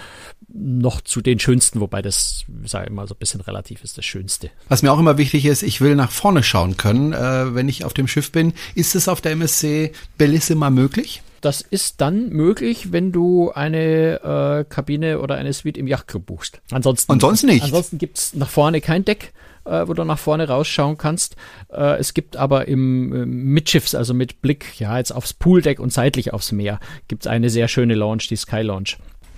noch 0.51 1.01
zu 1.01 1.21
den 1.21 1.39
schönsten, 1.39 1.79
wobei 1.79 2.01
das, 2.01 2.45
sage 2.65 2.87
ich 2.87 2.91
mal, 2.91 3.07
so 3.07 3.13
ein 3.13 3.19
bisschen 3.19 3.41
relativ 3.41 3.83
ist, 3.83 3.95
das 3.95 4.05
Schönste. 4.05 4.49
Was 4.67 4.81
mir 4.81 4.91
auch 4.91 4.97
immer 4.97 5.19
wichtig 5.19 5.45
ist, 5.45 5.61
ich 5.61 5.79
will 5.79 5.95
nach 5.95 6.09
vorne 6.09 6.41
schauen 6.41 6.75
können, 6.75 7.13
äh, 7.13 7.53
wenn 7.53 7.69
ich 7.69 7.85
auf 7.85 7.93
dem 7.93 8.07
Schiff 8.07 8.31
bin. 8.31 8.53
Ist 8.73 8.95
es 8.95 9.07
auf 9.07 9.21
der 9.21 9.33
MSC 9.33 9.91
Bellissima 10.17 10.71
möglich? 10.71 11.21
Das 11.43 11.59
ist 11.59 11.99
dann 11.99 12.29
möglich, 12.29 12.93
wenn 12.93 13.11
du 13.11 13.51
eine 13.51 14.21
äh, 14.23 14.63
Kabine 14.63 15.19
oder 15.19 15.35
eine 15.35 15.51
Suite 15.51 15.77
im 15.77 15.87
Yachtclub 15.87 16.25
buchst. 16.25 16.61
Ansonsten, 16.71 17.11
ansonsten 17.11 17.47
nicht. 17.47 17.65
Ansonsten 17.65 17.97
gibt's 17.97 18.33
nach 18.33 18.47
vorne 18.47 18.79
kein 18.79 19.03
Deck, 19.03 19.33
äh, 19.65 19.85
wo 19.85 19.93
du 19.93 20.05
nach 20.05 20.19
vorne 20.19 20.47
rausschauen 20.47 20.97
kannst. 20.97 21.35
Äh, 21.69 21.99
es 21.99 22.13
gibt 22.13 22.37
aber 22.37 22.69
im 22.69 23.13
äh, 23.13 23.25
Mitschiffs, 23.25 23.93
also 23.93 24.13
mit 24.13 24.41
Blick 24.41 24.79
ja 24.79 24.97
jetzt 24.97 25.11
aufs 25.11 25.33
Pooldeck 25.33 25.81
und 25.81 25.91
seitlich 25.91 26.31
aufs 26.31 26.53
Meer, 26.53 26.79
gibt's 27.09 27.27
eine 27.27 27.49
sehr 27.49 27.67
schöne 27.67 27.95
Lounge, 27.95 28.23
die 28.29 28.37
Sky 28.37 28.61
Lounge. 28.61 28.95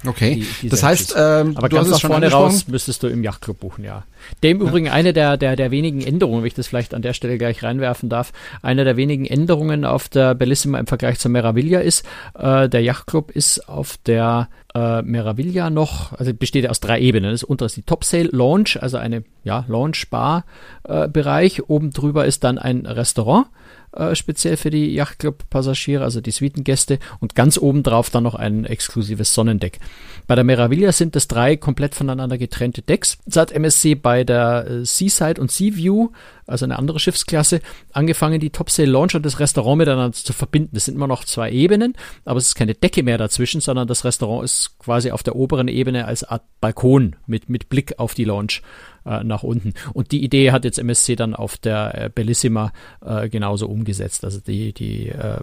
Okay, 0.07 0.35
die, 0.35 0.47
die 0.63 0.69
das 0.69 0.83
heißt, 0.83 1.15
ähm, 1.17 1.55
aber 1.55 1.69
ganz 1.69 1.89
nach 1.89 2.01
vorne 2.01 2.31
raus 2.31 2.67
müsstest 2.67 3.03
du 3.03 3.07
im 3.07 3.23
Yachtclub 3.23 3.59
buchen, 3.59 3.83
ja. 3.83 4.03
Dem 4.43 4.59
ja. 4.59 4.67
übrigen 4.67 4.89
eine 4.89 5.13
der, 5.13 5.37
der, 5.37 5.55
der 5.55 5.71
wenigen 5.71 6.01
Änderungen, 6.01 6.41
wenn 6.41 6.47
ich 6.47 6.53
das 6.53 6.67
vielleicht 6.67 6.93
an 6.93 7.01
der 7.01 7.13
Stelle 7.13 7.37
gleich 7.37 7.63
reinwerfen 7.63 8.09
darf, 8.09 8.33
eine 8.61 8.83
der 8.83 8.97
wenigen 8.97 9.25
Änderungen 9.25 9.85
auf 9.85 10.09
der 10.09 10.35
Bellissima 10.35 10.79
im 10.79 10.87
Vergleich 10.87 11.19
zur 11.19 11.31
Meraviglia 11.31 11.79
ist, 11.79 12.05
äh, 12.37 12.67
der 12.69 12.81
Yachtclub 12.81 13.31
ist 13.31 13.67
auf 13.69 13.97
der 14.05 14.49
äh, 14.73 15.01
Meraviglia 15.01 15.69
noch, 15.69 16.13
also 16.13 16.33
besteht 16.33 16.69
aus 16.69 16.79
drei 16.79 16.99
Ebenen. 16.99 17.31
Das 17.31 17.43
untere 17.43 17.67
ist 17.67 17.77
die 17.77 17.83
Topsail 17.83 18.29
Lounge, 18.31 18.77
also 18.81 18.97
eine 18.97 19.23
ja, 19.43 19.65
Lounge-Bar-Bereich. 19.67 21.59
Äh, 21.59 21.61
Oben 21.67 21.91
drüber 21.91 22.25
ist 22.25 22.43
dann 22.43 22.57
ein 22.57 22.85
Restaurant 22.85 23.47
äh, 23.95 24.15
speziell 24.15 24.57
für 24.57 24.69
die 24.69 24.93
Yachtclub-Passagiere, 24.93 26.03
also 26.03 26.21
die 26.21 26.31
Suitengäste 26.31 26.99
und 27.19 27.35
ganz 27.35 27.57
oben 27.57 27.83
drauf 27.83 28.09
dann 28.09 28.23
noch 28.23 28.35
ein 28.35 28.65
exklusives 28.65 29.33
Sonnendeck. 29.33 29.79
Bei 30.27 30.35
der 30.35 30.43
Meraviglia 30.43 30.91
sind 30.91 31.15
es 31.15 31.27
drei 31.27 31.55
komplett 31.55 31.95
voneinander 31.95 32.37
getrennte 32.37 32.81
Decks. 32.81 33.17
Seit 33.25 33.51
MSC 33.51 33.95
bei 33.95 34.23
der 34.23 34.67
äh, 34.67 34.85
Seaside 34.85 35.39
und 35.39 35.51
Seaview, 35.51 36.09
also 36.47 36.65
eine 36.65 36.77
andere 36.77 36.99
Schiffsklasse, 36.99 37.61
angefangen 37.91 38.39
die 38.39 38.49
Topsail 38.49 38.89
Launch 38.89 39.15
und 39.15 39.25
das 39.25 39.39
Restaurant 39.39 39.77
miteinander 39.77 40.13
zu 40.13 40.33
verbinden. 40.33 40.71
Das 40.73 40.85
sind 40.85 40.95
immer 40.95 41.07
noch 41.07 41.23
zwei 41.23 41.51
Ebenen, 41.51 41.93
aber 42.25 42.37
es 42.37 42.47
ist 42.47 42.55
keine 42.55 42.75
Decke 42.75 43.03
mehr 43.03 43.17
dazwischen, 43.17 43.61
sondern 43.61 43.87
das 43.87 44.05
Restaurant 44.05 44.43
ist 44.43 44.77
quasi 44.79 45.11
auf 45.11 45.23
der 45.23 45.35
oberen 45.35 45.67
Ebene 45.67 46.05
als 46.05 46.23
Art 46.23 46.43
Balkon 46.61 47.15
mit, 47.25 47.49
mit 47.49 47.69
Blick 47.69 47.97
auf 47.97 48.13
die 48.13 48.25
Launch 48.25 48.61
äh, 49.05 49.23
nach 49.23 49.43
unten. 49.43 49.73
Und 49.93 50.11
die 50.11 50.23
Idee 50.23 50.51
hat 50.51 50.65
jetzt 50.65 50.79
MSC 50.79 51.15
dann 51.15 51.35
auf 51.35 51.57
der 51.57 52.05
äh, 52.05 52.09
Bellissima 52.13 52.73
äh, 53.05 53.29
genauso 53.29 53.67
umgesetzt. 53.67 54.23
Also 54.23 54.39
die, 54.39 54.73
die 54.73 55.09
äh, 55.09 55.39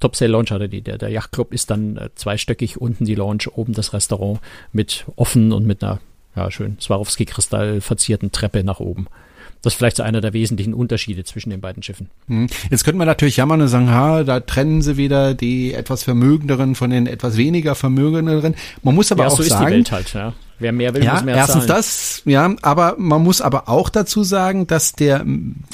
Topsail 0.00 0.30
Lounge 0.30 0.50
hatte 0.50 0.68
die, 0.68 0.82
der, 0.82 0.98
der 0.98 1.10
Yachtclub 1.10 1.52
ist 1.52 1.70
dann 1.70 1.96
äh, 1.96 2.10
zweistöckig, 2.14 2.80
unten 2.80 3.04
die 3.04 3.14
Lounge, 3.14 3.44
oben 3.54 3.72
das 3.72 3.92
Restaurant 3.92 4.40
mit 4.72 5.04
offen 5.16 5.52
und 5.52 5.66
mit 5.66 5.82
einer 5.82 6.00
ja, 6.34 6.50
schön 6.50 6.78
Swarovski-Kristall 6.80 7.80
verzierten 7.80 8.32
Treppe 8.32 8.64
nach 8.64 8.80
oben. 8.80 9.06
Das 9.62 9.74
ist 9.74 9.78
vielleicht 9.78 9.96
so 9.96 10.02
einer 10.02 10.20
der 10.20 10.32
wesentlichen 10.32 10.74
Unterschiede 10.74 11.24
zwischen 11.24 11.50
den 11.50 11.60
beiden 11.60 11.82
Schiffen. 11.82 12.10
Hm. 12.26 12.48
Jetzt 12.70 12.84
könnte 12.84 12.98
man 12.98 13.06
natürlich 13.06 13.36
jammern 13.36 13.60
und 13.60 13.68
sagen, 13.68 13.90
ha, 13.90 14.24
da 14.24 14.40
trennen 14.40 14.82
sie 14.82 14.96
wieder 14.96 15.34
die 15.34 15.72
etwas 15.72 16.02
Vermögenderen 16.02 16.74
von 16.74 16.90
den 16.90 17.06
etwas 17.06 17.36
weniger 17.36 17.74
Vermögenderen. 17.74 18.56
Man 18.82 18.94
muss 18.94 19.12
aber 19.12 19.24
ja, 19.24 19.28
auch 19.30 19.36
so 19.36 19.42
sagen, 19.42 19.64
ist 19.64 19.68
die 19.68 19.74
Welt 19.74 19.92
halt, 19.92 20.14
ja. 20.14 20.34
Wer 20.58 20.72
mehr 20.72 20.94
will, 20.94 21.02
ja, 21.02 21.14
muss 21.14 21.24
mehr 21.24 21.34
erstens 21.34 21.66
zahlen. 21.66 21.76
das, 21.76 22.22
ja, 22.24 22.54
aber 22.62 22.94
man 22.96 23.22
muss 23.22 23.40
aber 23.40 23.68
auch 23.68 23.88
dazu 23.88 24.22
sagen, 24.22 24.68
dass 24.68 24.92
der 24.92 25.24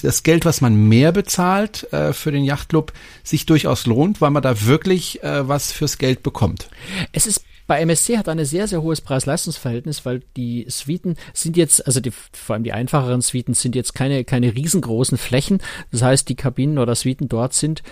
das 0.02 0.22
Geld, 0.22 0.46
was 0.46 0.62
man 0.62 0.88
mehr 0.88 1.12
bezahlt 1.12 1.92
äh, 1.92 2.14
für 2.14 2.32
den 2.32 2.42
Yachtclub, 2.42 2.92
sich 3.22 3.44
durchaus 3.44 3.84
lohnt, 3.84 4.22
weil 4.22 4.30
man 4.30 4.42
da 4.42 4.64
wirklich 4.64 5.22
äh, 5.22 5.46
was 5.46 5.72
fürs 5.72 5.98
Geld 5.98 6.22
bekommt. 6.22 6.70
Es 7.12 7.26
ist 7.26 7.42
bei 7.68 7.82
MSC 7.82 8.16
hat 8.16 8.30
eine 8.30 8.46
sehr, 8.46 8.66
sehr 8.66 8.82
hohes 8.82 9.02
Preis-Leistungs-Verhältnis, 9.02 10.06
weil 10.06 10.22
die 10.38 10.64
Suiten 10.68 11.16
sind 11.34 11.56
jetzt, 11.58 11.86
also 11.86 12.00
die, 12.00 12.10
vor 12.10 12.54
allem 12.54 12.64
die 12.64 12.72
einfacheren 12.72 13.20
Suiten 13.20 13.52
sind 13.52 13.76
jetzt 13.76 13.94
keine, 13.94 14.24
keine 14.24 14.54
riesengroßen 14.54 15.18
Flächen. 15.18 15.58
Das 15.92 16.02
heißt, 16.02 16.28
die 16.30 16.34
Kabinen 16.34 16.78
oder 16.78 16.94
Suiten 16.94 17.28
dort 17.28 17.52
sind 17.52 17.82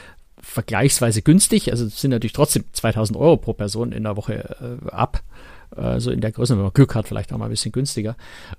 vergleichsweise 0.41 1.21
günstig, 1.21 1.71
also 1.71 1.89
sind 1.89 2.11
natürlich 2.11 2.33
trotzdem 2.33 2.65
2000 2.73 3.19
Euro 3.19 3.37
pro 3.37 3.53
Person 3.53 3.93
in 3.93 4.05
der 4.05 4.17
Woche 4.17 4.57
äh, 4.61 4.91
ab 4.91 5.23
äh, 5.75 6.01
so 6.01 6.11
in 6.11 6.21
der 6.21 6.33
Größe, 6.33 6.55
wenn 6.57 6.63
man 6.63 6.73
Glück 6.73 6.95
hat, 6.95 7.09
vielleicht 7.09 7.33
auch 7.33 7.39
mal 7.39 7.47
ein 7.47 7.51
bisschen 7.51 7.73
günstiger. 7.73 8.17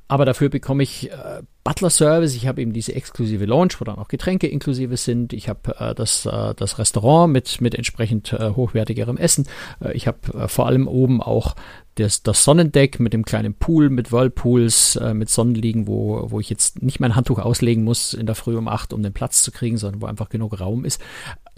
Aber 0.08 0.26
dafür 0.26 0.50
bekomme 0.50 0.84
ich 0.84 1.12
äh, 1.12 1.42
Butler-Service, 1.64 2.36
ich 2.36 2.48
habe 2.48 2.62
eben 2.62 2.74
diese 2.74 2.96
exklusive 2.96 3.46
Lounge, 3.46 3.74
wo 3.80 3.86
dann 3.86 3.98
auch 3.98 4.08
Getränke 4.08 4.48
inklusive 4.48 4.96
sind. 4.98 5.34
Ich 5.34 5.50
habe 5.50 5.76
äh, 5.80 5.94
das, 5.94 6.26
äh, 6.26 6.54
das 6.56 6.80
Restaurant 6.80 7.32
mit, 7.34 7.60
mit 7.62 7.76
entsprechend 7.76 8.34
äh, 8.34 8.52
hochwertigerem 8.52 9.18
Essen. 9.18 9.48
Äh, 9.82 9.94
ich 9.94 10.08
habe 10.08 10.20
äh, 10.34 10.48
vor 10.48 10.68
allem 10.68 10.88
oben 10.88 11.22
auch 11.22 11.56
das, 11.96 12.24
das 12.24 12.44
Sonnendeck 12.44 13.00
mit 13.00 13.14
dem 13.14 13.26
kleinen 13.26 13.54
Pool, 13.54 13.90
mit 13.90 14.12
Whirlpools, 14.12 14.96
äh, 14.98 15.14
mit 15.14 15.30
Sonnenliegen, 15.30 15.88
wo, 15.88 16.32
wo 16.32 16.40
ich 16.40 16.50
jetzt 16.50 16.82
nicht 16.82 17.00
mein 17.00 17.16
Handtuch 17.16 17.40
auslegen 17.40 17.84
muss 17.84 18.14
in 18.14 18.26
der 18.26 18.36
Früh 18.36 18.56
um 18.56 18.68
acht, 18.68 18.94
um 18.94 19.04
den 19.04 19.14
Platz 19.14 19.44
zu 19.44 19.52
kriegen, 19.52 19.78
sondern 19.78 20.02
wo 20.02 20.06
einfach 20.06 20.30
genug 20.30 20.60
Raum 20.60 20.86
ist. 20.86 21.02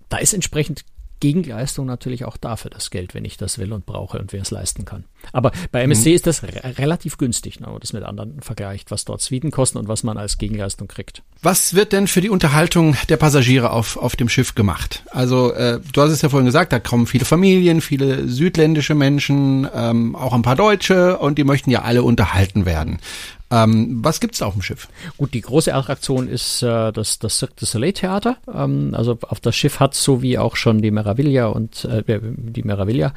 Da 0.07 0.17
ist 0.17 0.33
entsprechend 0.33 0.85
Gegenleistung 1.19 1.85
natürlich 1.85 2.25
auch 2.25 2.37
dafür 2.37 2.71
das 2.71 2.89
Geld, 2.89 3.13
wenn 3.13 3.25
ich 3.25 3.37
das 3.37 3.57
will 3.57 3.73
und 3.73 3.85
brauche 3.85 4.19
und 4.19 4.33
wer 4.33 4.41
es 4.41 4.51
leisten 4.51 4.85
kann. 4.85 5.03
Aber 5.33 5.51
bei 5.71 5.81
MSC 5.83 6.09
mhm. 6.09 6.15
ist 6.15 6.27
das 6.27 6.43
re 6.43 6.77
relativ 6.77 7.17
günstig, 7.17 7.59
ne, 7.59 7.65
wenn 7.65 7.73
man 7.73 7.81
das 7.81 7.93
mit 7.93 8.03
anderen 8.03 8.41
vergleicht, 8.41 8.91
was 8.91 9.05
dort 9.05 9.21
Suiten 9.21 9.51
kosten 9.51 9.77
und 9.77 9.87
was 9.87 10.03
man 10.03 10.17
als 10.17 10.37
Gegenleistung 10.37 10.87
kriegt. 10.87 11.23
Was 11.41 11.73
wird 11.73 11.93
denn 11.93 12.07
für 12.07 12.21
die 12.21 12.29
Unterhaltung 12.29 12.95
der 13.09 13.17
Passagiere 13.17 13.71
auf, 13.71 13.97
auf 13.97 14.15
dem 14.15 14.29
Schiff 14.29 14.55
gemacht? 14.55 15.03
Also 15.11 15.53
äh, 15.53 15.79
du 15.93 16.01
hast 16.01 16.11
es 16.11 16.21
ja 16.21 16.29
vorhin 16.29 16.45
gesagt, 16.45 16.71
da 16.71 16.79
kommen 16.79 17.07
viele 17.07 17.25
Familien, 17.25 17.81
viele 17.81 18.27
südländische 18.27 18.95
Menschen, 18.95 19.67
ähm, 19.73 20.15
auch 20.15 20.33
ein 20.33 20.41
paar 20.41 20.55
Deutsche 20.55 21.17
und 21.17 21.37
die 21.37 21.43
möchten 21.43 21.71
ja 21.71 21.81
alle 21.81 22.03
unterhalten 22.03 22.65
werden. 22.65 22.99
Ähm, 23.51 23.99
was 24.03 24.19
gibt's 24.19 24.39
da 24.39 24.45
auf 24.45 24.53
dem 24.53 24.61
Schiff? 24.61 24.87
Gut, 25.17 25.33
die 25.33 25.41
große 25.41 25.73
Attraktion 25.73 26.27
ist 26.27 26.61
äh, 26.61 26.91
das, 26.91 27.19
das 27.19 27.39
Cirque 27.39 27.55
du 27.55 27.65
Soleil 27.65 27.93
Theater. 27.93 28.37
Ähm, 28.53 28.93
also 28.95 29.17
auf 29.21 29.39
das 29.39 29.55
Schiff 29.55 29.79
hat 29.79 29.95
so 29.95 30.21
wie 30.21 30.37
auch 30.37 30.55
schon 30.55 30.81
die 30.81 30.91
Meraviglia 30.91 31.47
und 31.47 31.85
äh, 31.85 32.03
die 32.21 32.63
Meraviglia 32.63 33.13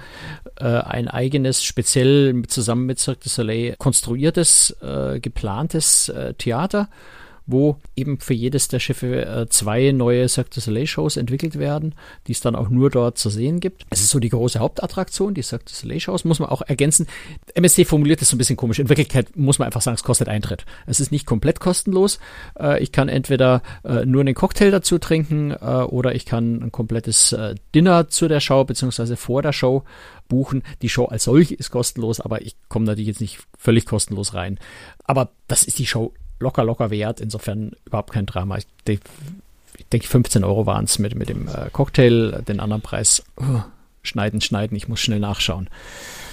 äh, 0.59 0.65
ein 0.65 1.09
eigenes, 1.09 1.63
speziell 1.63 2.43
zusammen 2.49 2.87
mit 2.87 2.99
Cirque 2.99 3.23
du 3.23 3.29
Soleil 3.29 3.75
konstruiertes, 3.79 4.77
äh, 4.81 5.21
geplantes 5.21 6.09
äh, 6.09 6.35
Theater 6.35 6.89
wo 7.47 7.77
eben 7.97 8.21
für 8.21 8.35
jedes 8.35 8.69
der 8.69 8.81
Schiffe 8.81 9.25
äh, 9.25 9.49
zwei 9.49 9.93
neue 9.93 10.29
Cirque 10.29 10.51
du 10.55 10.61
Soleil 10.61 10.87
Shows 10.87 11.17
entwickelt 11.17 11.59
werden, 11.59 11.95
die 12.27 12.33
es 12.33 12.41
dann 12.41 12.55
auch 12.55 12.69
nur 12.69 12.91
dort 12.91 13.19
zu 13.19 13.31
sehen 13.31 13.61
gibt. 13.61 13.85
Es 13.91 14.01
ist 14.01 14.11
so 14.11 14.19
die 14.19 14.29
große 14.29 14.59
Hauptattraktion, 14.59 15.35
die 15.35 15.43
Cirque 15.43 15.65
du 15.67 15.75
Soleil 15.75 16.01
Shows, 16.01 16.25
muss 16.25 16.39
man 16.39 16.49
auch 16.49 16.63
ergänzen. 16.63 17.07
MSC 17.55 17.85
formuliert 17.85 18.21
das 18.21 18.29
so 18.29 18.37
ein 18.37 18.39
bisschen 18.39 18.57
komisch. 18.57 18.79
In 18.79 18.89
Wirklichkeit 18.89 19.37
muss 19.37 19.59
man 19.59 19.67
einfach 19.67 19.83
sagen, 19.83 19.97
es 19.97 20.05
kostet 20.05 20.29
Eintritt. 20.29 20.65
Es 20.87 21.01
ist 21.01 21.13
nicht 21.13 21.27
komplett 21.27 21.61
kostenlos. 21.61 22.19
Äh, 22.59 22.83
ich 22.83 22.93
kann 22.93 23.09
entweder 23.09 23.63
äh, 23.85 24.05
nur 24.05 24.21
einen 24.21 24.35
Cocktail 24.35 24.71
dazu 24.71 24.99
trinken 24.99 25.53
oder 25.53 26.15
ich 26.15 26.27
kann 26.27 26.63
ein 26.63 26.73
komplettes 26.73 27.35
Dinner 27.75 28.09
zu 28.09 28.29
der 28.29 28.41
Show 28.41 28.65
beziehungsweise 28.65 29.17
vor 29.17 29.43
der 29.43 29.53
Show 29.53 29.85
buchen. 30.29 30.63
Die 30.81 30.89
Show 30.89 31.05
als 31.05 31.25
solch 31.25 31.53
ist 31.53 31.71
kostenlos, 31.71 32.21
aber 32.21 32.43
ich 32.43 32.57
komme 32.69 32.87
natürlich 32.87 33.09
jetzt 33.09 33.21
nicht 33.21 33.41
völlig 33.59 33.87
kostenlos 33.87 34.35
rein. 34.35 34.59
Aber 35.05 35.31
das 35.47 35.65
ist 35.65 35.79
die 35.79 35.87
Show 35.87 36.13
locker, 36.43 36.65
locker 36.65 36.91
wert. 36.91 37.21
Insofern 37.21 37.73
überhaupt 37.87 38.13
kein 38.13 38.27
Drama. 38.27 38.59
Ich, 38.59 38.67
ich 38.87 39.01
denke, 39.93 40.07
15 40.07 40.45
Euro 40.45 40.67
waren 40.67 40.85
es 40.85 40.99
mit, 40.99 41.15
mit 41.15 41.29
dem 41.29 41.49
äh, 41.49 41.71
Cocktail. 41.73 42.43
Den 42.47 42.61
anderen 42.61 42.83
Preis, 42.83 43.23
uh, 43.41 43.61
schneiden, 44.03 44.41
schneiden. 44.41 44.77
Ich 44.77 44.89
muss 44.89 45.01
schnell 45.01 45.21
nachschauen. 45.21 45.69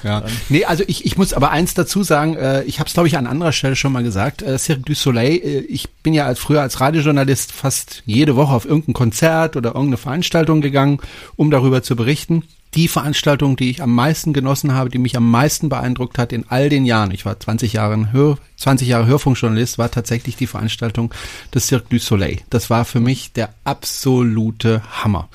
Ja. 0.04 0.20
Ähm. 0.20 0.32
Nee, 0.50 0.66
also 0.66 0.84
ich, 0.88 1.06
ich 1.06 1.18
muss 1.18 1.34
aber 1.34 1.52
eins 1.52 1.74
dazu 1.74 2.04
sagen, 2.04 2.36
äh, 2.36 2.64
ich 2.64 2.80
habe 2.80 2.88
es 2.88 2.94
glaube 2.94 3.08
ich 3.08 3.18
an 3.18 3.28
anderer 3.28 3.52
Stelle 3.52 3.76
schon 3.76 3.92
mal 3.92 4.04
gesagt, 4.04 4.42
äh, 4.42 4.58
Cirque 4.58 4.84
du 4.84 4.94
Soleil, 4.94 5.38
äh, 5.38 5.60
ich 5.60 5.90
bin 5.90 6.14
ja 6.14 6.26
als 6.26 6.40
früher 6.40 6.62
als 6.62 6.80
Radiojournalist 6.80 7.52
fast 7.52 8.04
jede 8.06 8.36
Woche 8.36 8.54
auf 8.54 8.66
irgendein 8.66 8.94
Konzert 8.94 9.56
oder 9.58 9.70
irgendeine 9.70 9.98
Veranstaltung 9.98 10.62
gegangen, 10.62 11.00
um 11.36 11.52
darüber 11.52 11.84
zu 11.84 11.96
berichten 11.96 12.44
die 12.76 12.88
Veranstaltung, 12.88 13.56
die 13.56 13.70
ich 13.70 13.82
am 13.82 13.94
meisten 13.94 14.34
genossen 14.34 14.74
habe, 14.74 14.90
die 14.90 15.00
mich 15.00 15.18
am 15.18 15.30
meisten 15.30 15.70
beeindruckt 15.70 16.18
hat 16.18 16.32
in 16.32 16.46
all 16.50 16.70
den 16.70 16.86
Jahren, 16.86 17.12
ich 17.12 17.26
war 17.26 17.40
20 17.40 17.74
Jahre, 17.74 18.12
Hör, 18.12 18.38
20 18.58 18.88
Jahre 18.88 19.08
Hörfunkjournalist, 19.08 19.78
war 19.78 19.90
tatsächlich 19.90 20.36
die 20.36 20.48
Veranstaltung 20.48 21.14
des 21.54 21.68
Cirque 21.68 21.90
du 21.90 22.00
Soleil. 22.00 22.40
Das 22.50 22.70
war 22.70 22.86
für 22.86 23.00
mich 23.00 23.34
der 23.34 23.54
absolute 23.64 24.84
Hammer. 25.04 25.30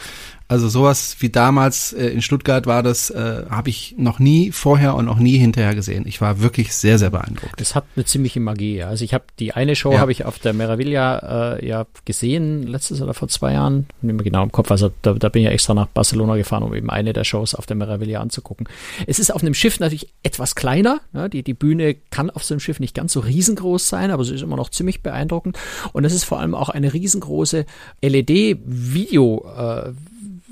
Also 0.47 0.69
sowas 0.69 1.17
wie 1.21 1.31
damals 1.31 1.95
äh, 1.95 2.09
in 2.09 2.21
Stuttgart 2.21 2.67
war 2.67 2.83
das, 2.83 3.09
äh, 3.09 3.45
habe 3.49 3.71
ich 3.71 3.95
noch 3.97 4.19
nie 4.19 4.53
vorher 4.53 4.95
und 4.95 5.07
noch 5.07 5.19
nie 5.19 5.39
hinterher 5.39 5.75
gesehen. 5.75 6.05
Ich 6.07 6.21
war 6.21 6.41
wirklich 6.41 6.75
sehr, 6.75 6.99
sehr 6.99 7.11
beeindruckt. 7.11 7.59
Das 7.59 7.75
hat 7.75 7.85
eine 7.97 8.05
ziemliche 8.05 8.41
Magie. 8.41 8.83
Also 8.83 9.05
ich 9.05 9.15
habe 9.15 9.25
die 9.39 9.55
eine 9.55 9.75
Show 9.75 9.93
ja. 9.93 10.01
habe 10.01 10.13
ich 10.13 10.27
auf 10.27 10.39
der 10.39 10.53
Meraviglia 10.53 11.55
äh, 11.57 11.67
ja 11.67 11.87
gesehen, 12.05 12.67
letztes 12.67 13.01
oder 13.01 13.15
vor 13.15 13.29
zwei 13.29 13.55
Jahren, 13.55 13.87
nicht 14.03 14.15
mehr 14.15 14.25
genau 14.25 14.43
im 14.43 14.53
Kopf. 14.53 14.71
Also 14.71 14.93
da, 15.01 15.15
da 15.15 15.31
bin 15.31 15.43
ich 15.43 15.47
ja 15.47 15.53
extra 15.53 15.73
nach 15.73 15.87
Barcelona 15.87 16.37
gefahren, 16.37 16.63
um 16.63 16.75
eben 16.75 16.91
eine 16.91 17.15
der 17.15 17.25
Shows 17.25 17.55
auf 17.55 17.65
der 17.65 17.77
Meraviglia 17.77 18.21
anzugucken. 18.21 18.69
Es 19.07 19.19
ist 19.19 19.33
auf 19.33 19.43
einem 19.43 19.55
Schiff 19.55 19.81
natürlich 19.81 20.09
etwas 20.23 20.55
kleiner. 20.55 21.01
Ja, 21.15 21.29
die, 21.29 21.43
die 21.43 21.55
Bühne 21.55 21.95
kann 22.11 22.29
auf 22.29 22.45
so 22.45 22.53
einem 22.53 22.61
Schiff 22.61 22.81
nicht 22.81 22.95
ganz 22.95 23.15
so 23.15 23.21
riesengroß 23.21 23.89
sein, 23.89 24.11
aber 24.11 24.25
sie 24.25 24.35
ist 24.35 24.43
immer 24.43 24.57
noch 24.57 24.69
ziemlich 24.69 25.03
beeindruckend. 25.03 25.59
Und 25.95 26.05
es 26.05 26.13
ist 26.13 26.25
vor 26.25 26.39
allem 26.39 26.55
auch 26.55 26.69
eine 26.69 26.93
riesengroße 26.93 27.65
LED-Video- 28.03 29.47
äh, 29.57 29.93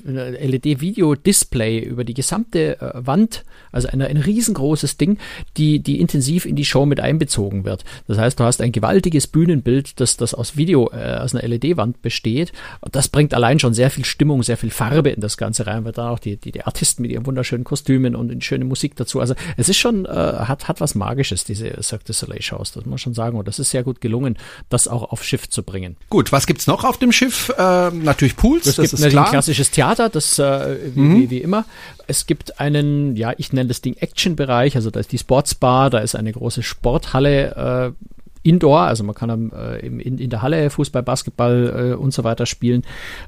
LED-Video-Display 0.04 1.78
über 1.80 2.04
die 2.04 2.14
gesamte 2.14 2.80
äh, 2.80 3.06
Wand, 3.06 3.44
also 3.70 3.88
ein, 3.88 4.02
ein 4.02 4.16
riesengroßes 4.16 4.96
Ding, 4.96 5.18
die, 5.56 5.80
die 5.80 6.00
intensiv 6.00 6.44
in 6.44 6.56
die 6.56 6.64
Show 6.64 6.86
mit 6.86 7.00
einbezogen 7.00 7.64
wird. 7.64 7.84
Das 8.06 8.18
heißt, 8.18 8.38
du 8.38 8.44
hast 8.44 8.60
ein 8.60 8.72
gewaltiges 8.72 9.26
Bühnenbild, 9.26 10.00
das, 10.00 10.16
das 10.16 10.34
aus 10.34 10.56
Video, 10.56 10.90
äh, 10.92 11.18
aus 11.18 11.34
einer 11.34 11.46
LED-Wand 11.48 12.02
besteht. 12.02 12.52
Und 12.80 12.94
das 12.96 13.08
bringt 13.08 13.34
allein 13.34 13.58
schon 13.58 13.74
sehr 13.74 13.90
viel 13.90 14.04
Stimmung, 14.04 14.42
sehr 14.42 14.56
viel 14.56 14.70
Farbe 14.70 15.10
in 15.10 15.20
das 15.20 15.36
Ganze 15.36 15.66
rein, 15.66 15.84
weil 15.84 15.92
dann 15.92 16.08
auch 16.08 16.18
die, 16.18 16.36
die, 16.36 16.52
die 16.52 16.64
Artisten 16.64 17.02
mit 17.02 17.10
ihren 17.10 17.26
wunderschönen 17.26 17.64
Kostümen 17.64 18.16
und 18.16 18.28
die 18.28 18.40
schöne 18.42 18.64
Musik 18.64 18.96
dazu. 18.96 19.20
Also 19.20 19.34
es 19.56 19.68
ist 19.68 19.78
schon, 19.78 20.06
äh, 20.06 20.08
hat, 20.08 20.68
hat 20.68 20.80
was 20.80 20.94
Magisches, 20.94 21.44
diese 21.44 21.82
Cirque 21.82 22.04
du 22.04 22.12
Soleil 22.12 22.42
Shows, 22.42 22.72
das 22.72 22.84
muss 22.84 22.90
man 22.90 22.98
schon 22.98 23.14
sagen. 23.14 23.38
Und 23.38 23.48
das 23.48 23.58
ist 23.58 23.70
sehr 23.70 23.82
gut 23.82 24.00
gelungen, 24.00 24.36
das 24.68 24.88
auch 24.88 25.12
auf 25.12 25.24
Schiff 25.24 25.48
zu 25.48 25.62
bringen. 25.62 25.96
Gut, 26.10 26.32
was 26.32 26.46
gibt's 26.46 26.66
noch 26.66 26.84
auf 26.84 26.98
dem 26.98 27.12
Schiff? 27.12 27.50
Äh, 27.56 27.90
natürlich 27.90 28.36
Pools, 28.36 28.66
es 28.66 28.76
das 28.76 28.90
gibt 28.90 29.02
ist 29.02 29.10
klar. 29.10 29.26
ein 29.26 29.30
klassisches 29.30 29.70
Theater 29.70 29.91
Theater, 29.92 30.08
das 30.08 30.38
äh, 30.38 30.94
wie, 30.94 31.00
mhm. 31.00 31.16
wie, 31.16 31.30
wie, 31.30 31.38
immer. 31.38 31.64
Es 32.06 32.26
gibt 32.26 32.60
einen, 32.60 33.16
ja, 33.16 33.32
ich 33.36 33.52
nenne 33.52 33.68
das 33.68 33.80
Ding 33.80 33.94
Action-Bereich, 33.94 34.76
also 34.76 34.90
da 34.90 35.00
ist 35.00 35.12
die 35.12 35.18
Sportsbar, 35.18 35.90
da 35.90 35.98
ist 35.98 36.14
eine 36.14 36.32
große 36.32 36.62
Sporthalle 36.62 37.94
äh, 37.94 38.04
Indoor, 38.44 38.80
also 38.80 39.04
man 39.04 39.14
kann 39.14 39.52
äh, 39.52 39.78
in, 39.86 40.18
in 40.18 40.28
der 40.28 40.42
Halle 40.42 40.68
Fußball, 40.68 41.04
Basketball 41.04 41.92
äh, 41.92 41.94
und 41.94 42.12
so 42.12 42.24
weiter 42.24 42.44
spielen. 42.44 42.82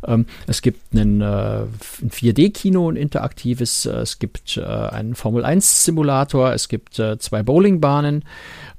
Ähm, 0.05 0.27
es 0.49 0.61
gibt 0.61 0.81
einen, 0.93 1.21
äh, 1.21 1.25
ein 1.25 2.11
4D-Kino, 2.11 2.91
ein 2.91 2.97
interaktives, 2.97 3.87
äh, 3.87 3.91
es 3.99 4.19
gibt 4.19 4.57
äh, 4.57 4.65
einen 4.65 5.15
Formel-1-Simulator, 5.15 6.53
es 6.53 6.69
gibt 6.69 6.99
äh, 6.99 7.17
zwei 7.19 7.45
Bowlingbahnen. 7.45 8.25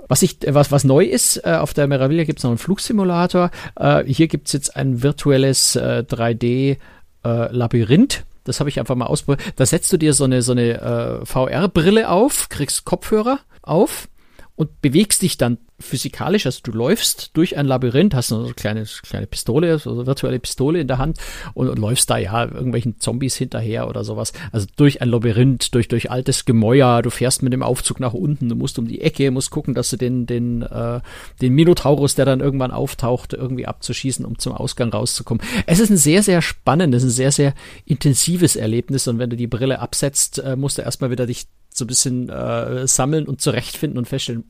Was, 0.10 0.24
ich, 0.24 0.38
was, 0.46 0.74
was 0.74 0.84
neu 0.84 1.06
ist, 1.06 1.38
äh, 1.46 1.54
auf 1.54 1.74
der 1.74 1.88
Meraviglia 1.88 2.26
gibt 2.26 2.40
es 2.40 2.44
noch 2.44 2.52
einen 2.52 2.58
Flugsimulator. 2.58 3.50
Äh, 3.78 4.04
hier 4.04 4.28
gibt 4.28 4.48
es 4.48 4.54
jetzt 4.54 4.76
ein 4.76 5.04
virtuelles 5.04 5.78
äh, 5.78 6.04
3D 6.06 6.78
äh, 7.26 7.52
Labyrinth. 7.52 8.26
Das 8.44 8.60
habe 8.60 8.70
ich 8.70 8.80
einfach 8.80 8.96
mal 8.96 9.08
ausprobiert. 9.08 9.54
Da 9.56 9.66
setzt 9.66 9.92
du 9.92 9.98
dir 9.98 10.14
so 10.14 10.24
eine, 10.24 10.42
so 10.42 10.52
eine 10.52 11.22
äh, 11.22 11.26
VR-Brille 11.26 12.10
auf, 12.10 12.50
kriegst 12.50 12.86
Kopfhörer 12.86 13.40
auf 13.64 14.08
und 14.56 14.82
bewegst 14.82 15.22
dich 15.22 15.38
dann 15.38 15.58
physikalisch, 15.80 16.46
also 16.46 16.62
du 16.64 16.72
läufst 16.72 17.32
durch 17.34 17.58
ein 17.58 17.66
Labyrinth, 17.66 18.16
hast 18.16 18.32
eine 18.32 18.54
kleine, 18.54 18.86
kleine 19.04 19.28
Pistole, 19.28 19.78
so 19.78 19.92
eine 19.92 20.06
virtuelle 20.06 20.40
Pistole 20.40 20.80
in 20.80 20.88
der 20.88 20.98
Hand 20.98 21.18
und, 21.54 21.68
und, 21.68 21.78
läufst 21.78 22.10
da 22.10 22.18
ja 22.18 22.46
irgendwelchen 22.46 23.00
Zombies 23.00 23.36
hinterher 23.36 23.90
oder 23.90 24.06
sowas. 24.06 24.32
Also 24.54 24.68
durch 24.78 25.02
ein 25.02 25.10
Labyrinth, 25.10 25.76
durch, 25.76 25.90
durch 25.90 26.10
altes 26.10 26.46
Gemäuer, 26.46 27.02
du 27.02 27.10
fährst 27.10 27.44
mit 27.44 27.52
dem 27.52 27.64
Aufzug 27.64 28.00
nach 28.00 28.14
unten, 28.14 28.48
du 28.48 28.56
musst 28.56 28.80
um 28.80 28.88
die 28.88 29.02
Ecke, 29.02 29.32
musst 29.32 29.52
gucken, 29.52 29.74
dass 29.74 29.90
du 29.90 29.98
den, 29.98 30.26
den, 30.26 30.62
äh, 30.62 31.02
den 31.42 31.54
Minotaurus, 31.54 32.16
der 32.16 32.24
dann 32.24 32.40
irgendwann 32.40 32.72
auftaucht, 32.72 33.34
irgendwie 33.34 33.68
abzuschießen, 33.68 34.26
um 34.26 34.40
zum 34.40 34.54
Ausgang 34.54 34.90
rauszukommen. 34.90 35.44
Es 35.66 35.80
ist 35.80 35.90
ein 35.90 35.98
sehr, 35.98 36.24
sehr 36.24 36.42
spannendes, 36.42 37.04
ein 37.04 37.10
sehr, 37.10 37.34
sehr 37.34 37.54
intensives 37.86 38.56
Erlebnis 38.56 39.10
und 39.10 39.20
wenn 39.20 39.30
du 39.30 39.36
die 39.36 39.48
Brille 39.48 39.80
absetzt, 39.80 40.40
äh, 40.40 40.56
musst 40.56 40.78
du 40.78 40.84
erstmal 40.84 41.12
wieder 41.12 41.26
dich 41.26 41.48
so 41.78 41.86
ein 41.86 41.88
bisschen 41.88 42.30
äh, 42.30 42.88
sammeln 42.88 43.28
und 43.28 43.42
zurechtfinden 43.42 43.98
und 43.98 44.08
feststellen, 44.08 44.46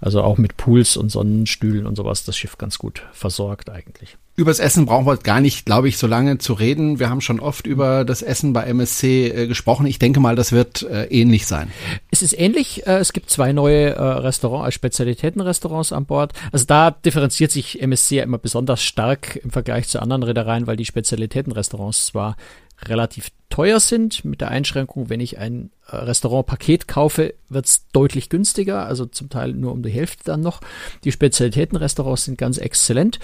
Also 0.01 0.21
auch 0.21 0.37
mit 0.37 0.57
Pools 0.57 0.97
und 0.97 1.09
Sonnenstühlen 1.09 1.85
und 1.85 1.95
sowas 1.95 2.23
das 2.23 2.37
Schiff 2.37 2.57
ganz 2.57 2.77
gut 2.77 3.03
versorgt 3.11 3.69
eigentlich. 3.69 4.17
Übers 4.39 4.59
Essen 4.59 4.85
brauchen 4.85 5.05
wir 5.05 5.17
gar 5.17 5.41
nicht, 5.41 5.65
glaube 5.65 5.89
ich, 5.89 5.97
so 5.97 6.07
lange 6.07 6.37
zu 6.37 6.53
reden. 6.53 6.97
Wir 6.97 7.09
haben 7.09 7.19
schon 7.19 7.41
oft 7.41 7.67
über 7.67 8.05
das 8.05 8.21
Essen 8.21 8.53
bei 8.53 8.63
MSC 8.63 9.27
äh, 9.27 9.47
gesprochen. 9.47 9.85
Ich 9.85 9.99
denke 9.99 10.21
mal, 10.21 10.37
das 10.37 10.53
wird 10.53 10.83
äh, 10.83 11.07
ähnlich 11.07 11.45
sein. 11.45 11.69
Es 12.09 12.21
ist 12.21 12.39
ähnlich. 12.39 12.87
Äh, 12.87 12.99
es 12.99 13.11
gibt 13.11 13.29
zwei 13.29 13.51
neue 13.51 13.95
äh, 13.95 14.01
Restaurants, 14.01 14.69
äh, 14.69 14.71
Spezialitätenrestaurants 14.71 15.91
an 15.91 16.05
Bord. 16.05 16.31
Also 16.53 16.63
da 16.63 16.89
differenziert 16.89 17.51
sich 17.51 17.81
MSC 17.81 18.15
ja 18.15 18.23
immer 18.23 18.37
besonders 18.37 18.81
stark 18.81 19.35
im 19.43 19.49
Vergleich 19.49 19.89
zu 19.89 20.01
anderen 20.01 20.23
Reedereien, 20.23 20.67
weil 20.67 20.77
die 20.77 20.85
Spezialitätenrestaurants 20.85 22.05
zwar 22.05 22.37
relativ 22.85 23.29
teuer 23.49 23.79
sind, 23.79 24.23
mit 24.25 24.41
der 24.41 24.49
Einschränkung, 24.49 25.09
wenn 25.09 25.19
ich 25.19 25.37
ein 25.37 25.71
äh, 25.87 25.95
Restaurantpaket 25.95 26.87
kaufe, 26.87 27.33
wird 27.49 27.65
es 27.65 27.87
deutlich 27.91 28.29
günstiger, 28.29 28.85
also 28.85 29.05
zum 29.05 29.29
Teil 29.29 29.53
nur 29.53 29.71
um 29.71 29.81
die 29.81 29.89
Hälfte 29.89 30.23
dann 30.25 30.41
noch. 30.41 30.61
Die 31.03 31.11
Spezialitätenrestaurants 31.11 32.25
sind 32.25 32.37
ganz 32.37 32.57
exzellent. 32.57 33.19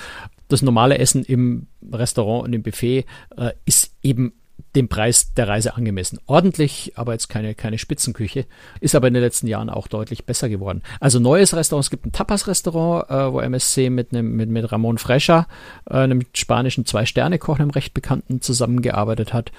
Das 0.47 0.61
normale 0.61 0.97
Essen 0.97 1.23
im 1.23 1.67
Restaurant 1.91 2.45
und 2.45 2.53
im 2.53 2.63
Buffet 2.63 3.05
äh, 3.37 3.51
ist 3.65 3.93
eben 4.03 4.33
dem 4.75 4.88
Preis 4.88 5.33
der 5.33 5.47
Reise 5.47 5.75
angemessen. 5.75 6.19
Ordentlich, 6.25 6.93
aber 6.95 7.13
jetzt 7.13 7.29
keine, 7.29 7.55
keine 7.55 7.77
Spitzenküche. 7.77 8.45
Ist 8.81 8.95
aber 8.95 9.07
in 9.07 9.13
den 9.13 9.23
letzten 9.23 9.47
Jahren 9.47 9.69
auch 9.69 9.88
deutlich 9.88 10.25
besser 10.25 10.49
geworden. 10.49 10.81
Also 10.99 11.19
neues 11.19 11.55
Restaurant, 11.55 11.85
es 11.85 11.89
gibt 11.89 12.05
ein 12.05 12.11
Tapas-Restaurant, 12.11 13.09
äh, 13.09 13.33
wo 13.33 13.39
MSC 13.39 13.89
mit, 13.89 14.11
einem, 14.11 14.35
mit, 14.35 14.49
mit 14.49 14.71
Ramon 14.71 14.97
Frescha, 14.97 15.47
äh, 15.89 15.95
einem 15.95 16.21
spanischen 16.33 16.85
Zwei-Sterne-Koch, 16.85 17.59
einem 17.59 17.69
recht 17.69 17.93
bekannten, 17.93 18.41
zusammengearbeitet 18.41 19.33
hat. 19.33 19.51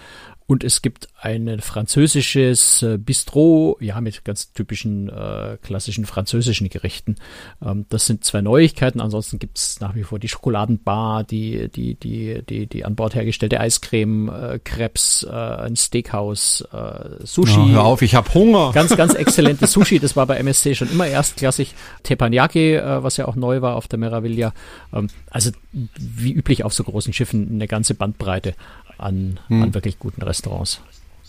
Und 0.48 0.62
es 0.62 0.80
gibt 0.80 1.08
ein 1.20 1.60
französisches 1.60 2.82
äh, 2.82 2.98
Bistro, 2.98 3.76
ja, 3.80 4.00
mit 4.00 4.24
ganz 4.24 4.52
typischen 4.52 5.08
äh, 5.08 5.58
klassischen 5.60 6.06
französischen 6.06 6.68
Gerichten. 6.68 7.16
Ähm, 7.60 7.86
das 7.88 8.06
sind 8.06 8.22
zwei 8.22 8.42
Neuigkeiten. 8.42 9.00
Ansonsten 9.00 9.40
gibt 9.40 9.58
es 9.58 9.80
nach 9.80 9.96
wie 9.96 10.04
vor 10.04 10.20
die 10.20 10.28
Schokoladenbar, 10.28 11.24
die, 11.24 11.68
die, 11.68 11.96
die, 11.96 12.42
die, 12.48 12.68
die 12.68 12.84
an 12.84 12.94
Bord 12.94 13.16
hergestellte 13.16 13.58
Eiscreme, 13.58 14.28
äh, 14.28 14.58
Krebs, 14.62 15.26
äh, 15.28 15.32
ein 15.34 15.74
Steakhouse, 15.74 16.60
äh, 16.72 17.26
Sushi. 17.26 17.58
Oh, 17.58 17.68
hör 17.68 17.84
auf, 17.84 18.02
ich 18.02 18.14
habe 18.14 18.32
Hunger. 18.32 18.70
Ganz, 18.72 18.96
ganz 18.96 19.14
exzellentes 19.14 19.72
Sushi. 19.72 19.98
Das 19.98 20.14
war 20.14 20.26
bei 20.26 20.36
MSC 20.36 20.76
schon 20.76 20.90
immer 20.92 21.08
erstklassig. 21.08 21.74
Teppanyaki, 22.04 22.74
äh, 22.74 23.02
was 23.02 23.16
ja 23.16 23.26
auch 23.26 23.34
neu 23.34 23.62
war 23.62 23.74
auf 23.74 23.88
der 23.88 23.98
Meraviglia. 23.98 24.52
Ähm, 24.92 25.08
also 25.28 25.50
wie 25.72 26.32
üblich 26.32 26.62
auf 26.62 26.72
so 26.72 26.84
großen 26.84 27.12
Schiffen 27.12 27.48
eine 27.50 27.66
ganze 27.66 27.94
Bandbreite 27.94 28.54
an, 28.98 29.40
hm. 29.48 29.62
an 29.62 29.74
wirklich 29.74 29.98
guten 29.98 30.22
Restaurants. 30.22 30.80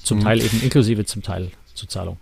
Zum 0.04 0.20
hm. 0.20 0.26
Teil 0.26 0.42
eben 0.42 0.62
inklusive, 0.62 1.06
zum 1.06 1.24
Teil 1.24 1.52
zur 1.74 1.90
Zahlung. 1.90 2.18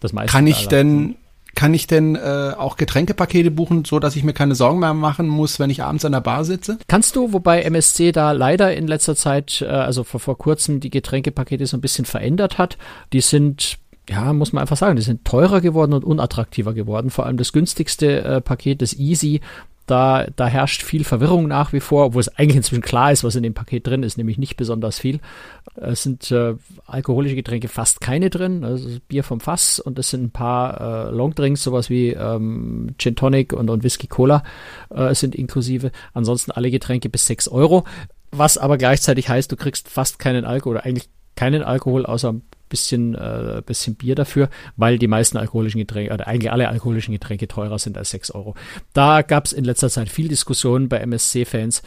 Das 0.00 0.12
meiste. 0.12 0.32
Kann 0.32 0.46
ich 0.46 0.68
denn, 0.68 1.16
kann 1.54 1.74
ich 1.74 1.86
denn 1.86 2.14
äh, 2.14 2.52
auch 2.56 2.76
Getränkepakete 2.76 3.50
buchen, 3.50 3.84
so 3.84 3.98
dass 3.98 4.16
ich 4.16 4.22
mir 4.24 4.32
keine 4.32 4.54
Sorgen 4.54 4.78
mehr 4.78 4.94
machen 4.94 5.28
muss, 5.28 5.58
wenn 5.58 5.70
ich 5.70 5.82
abends 5.82 6.04
an 6.04 6.12
der 6.12 6.20
Bar 6.20 6.44
sitze? 6.44 6.78
Kannst 6.86 7.16
du, 7.16 7.32
wobei 7.32 7.62
MSC 7.62 8.12
da 8.12 8.32
leider 8.32 8.74
in 8.76 8.86
letzter 8.86 9.16
Zeit, 9.16 9.62
äh, 9.62 9.66
also 9.66 10.04
vor, 10.04 10.20
vor 10.20 10.38
kurzem, 10.38 10.80
die 10.80 10.90
Getränkepakete 10.90 11.66
so 11.66 11.76
ein 11.76 11.80
bisschen 11.80 12.04
verändert 12.04 12.58
hat. 12.58 12.78
Die 13.12 13.20
sind 13.20 13.78
ja, 14.08 14.32
muss 14.32 14.52
man 14.52 14.62
einfach 14.62 14.76
sagen, 14.76 14.96
die 14.96 15.02
sind 15.02 15.24
teurer 15.24 15.60
geworden 15.60 15.92
und 15.92 16.04
unattraktiver 16.04 16.72
geworden. 16.72 17.10
Vor 17.10 17.26
allem 17.26 17.36
das 17.36 17.52
günstigste 17.52 18.22
äh, 18.24 18.40
Paket, 18.40 18.80
das 18.80 18.94
Easy, 18.94 19.42
da, 19.88 20.26
da 20.36 20.46
herrscht 20.46 20.82
viel 20.82 21.02
Verwirrung 21.02 21.48
nach 21.48 21.72
wie 21.72 21.80
vor, 21.80 22.06
obwohl 22.06 22.20
es 22.20 22.28
eigentlich 22.36 22.56
inzwischen 22.56 22.82
klar 22.82 23.10
ist, 23.10 23.24
was 23.24 23.34
in 23.34 23.42
dem 23.42 23.54
Paket 23.54 23.86
drin 23.86 24.02
ist, 24.02 24.18
nämlich 24.18 24.36
nicht 24.36 24.56
besonders 24.56 24.98
viel. 24.98 25.20
Es 25.76 26.02
sind 26.02 26.30
äh, 26.30 26.54
alkoholische 26.86 27.36
Getränke 27.36 27.68
fast 27.68 28.00
keine 28.00 28.28
drin, 28.28 28.64
also 28.64 28.88
Bier 29.08 29.24
vom 29.24 29.40
Fass 29.40 29.80
und 29.80 29.98
es 29.98 30.10
sind 30.10 30.24
ein 30.24 30.30
paar 30.30 31.08
äh, 31.08 31.10
Longdrinks, 31.10 31.62
sowas 31.62 31.88
wie 31.88 32.10
ähm, 32.10 32.94
Gin 32.98 33.16
Tonic 33.16 33.52
und, 33.54 33.70
und 33.70 33.82
Whisky 33.82 34.06
Cola 34.06 34.42
äh, 34.90 35.14
sind 35.14 35.34
inklusive. 35.34 35.90
Ansonsten 36.12 36.50
alle 36.50 36.70
Getränke 36.70 37.08
bis 37.08 37.26
6 37.26 37.48
Euro, 37.48 37.84
was 38.30 38.58
aber 38.58 38.76
gleichzeitig 38.76 39.28
heißt, 39.28 39.50
du 39.50 39.56
kriegst 39.56 39.88
fast 39.88 40.18
keinen 40.18 40.44
Alkohol 40.44 40.76
oder 40.76 40.84
eigentlich 40.84 41.08
keinen 41.34 41.62
Alkohol 41.62 42.04
außer 42.04 42.34
bisschen, 42.68 43.14
äh, 43.14 43.62
bisschen 43.64 43.94
Bier 43.94 44.14
dafür, 44.14 44.48
weil 44.76 44.98
die 44.98 45.08
meisten 45.08 45.36
alkoholischen 45.36 45.78
Getränke, 45.78 46.12
oder 46.12 46.26
eigentlich 46.26 46.50
alle 46.52 46.68
alkoholischen 46.68 47.12
Getränke 47.12 47.48
teurer 47.48 47.78
sind 47.78 47.98
als 47.98 48.10
6 48.10 48.30
Euro. 48.32 48.54
Da 48.92 49.22
gab 49.22 49.46
es 49.46 49.52
in 49.52 49.64
letzter 49.64 49.90
Zeit 49.90 50.08
viel 50.08 50.28
Diskussion 50.28 50.88
bei 50.88 50.98
MSC-Fans, 50.98 51.82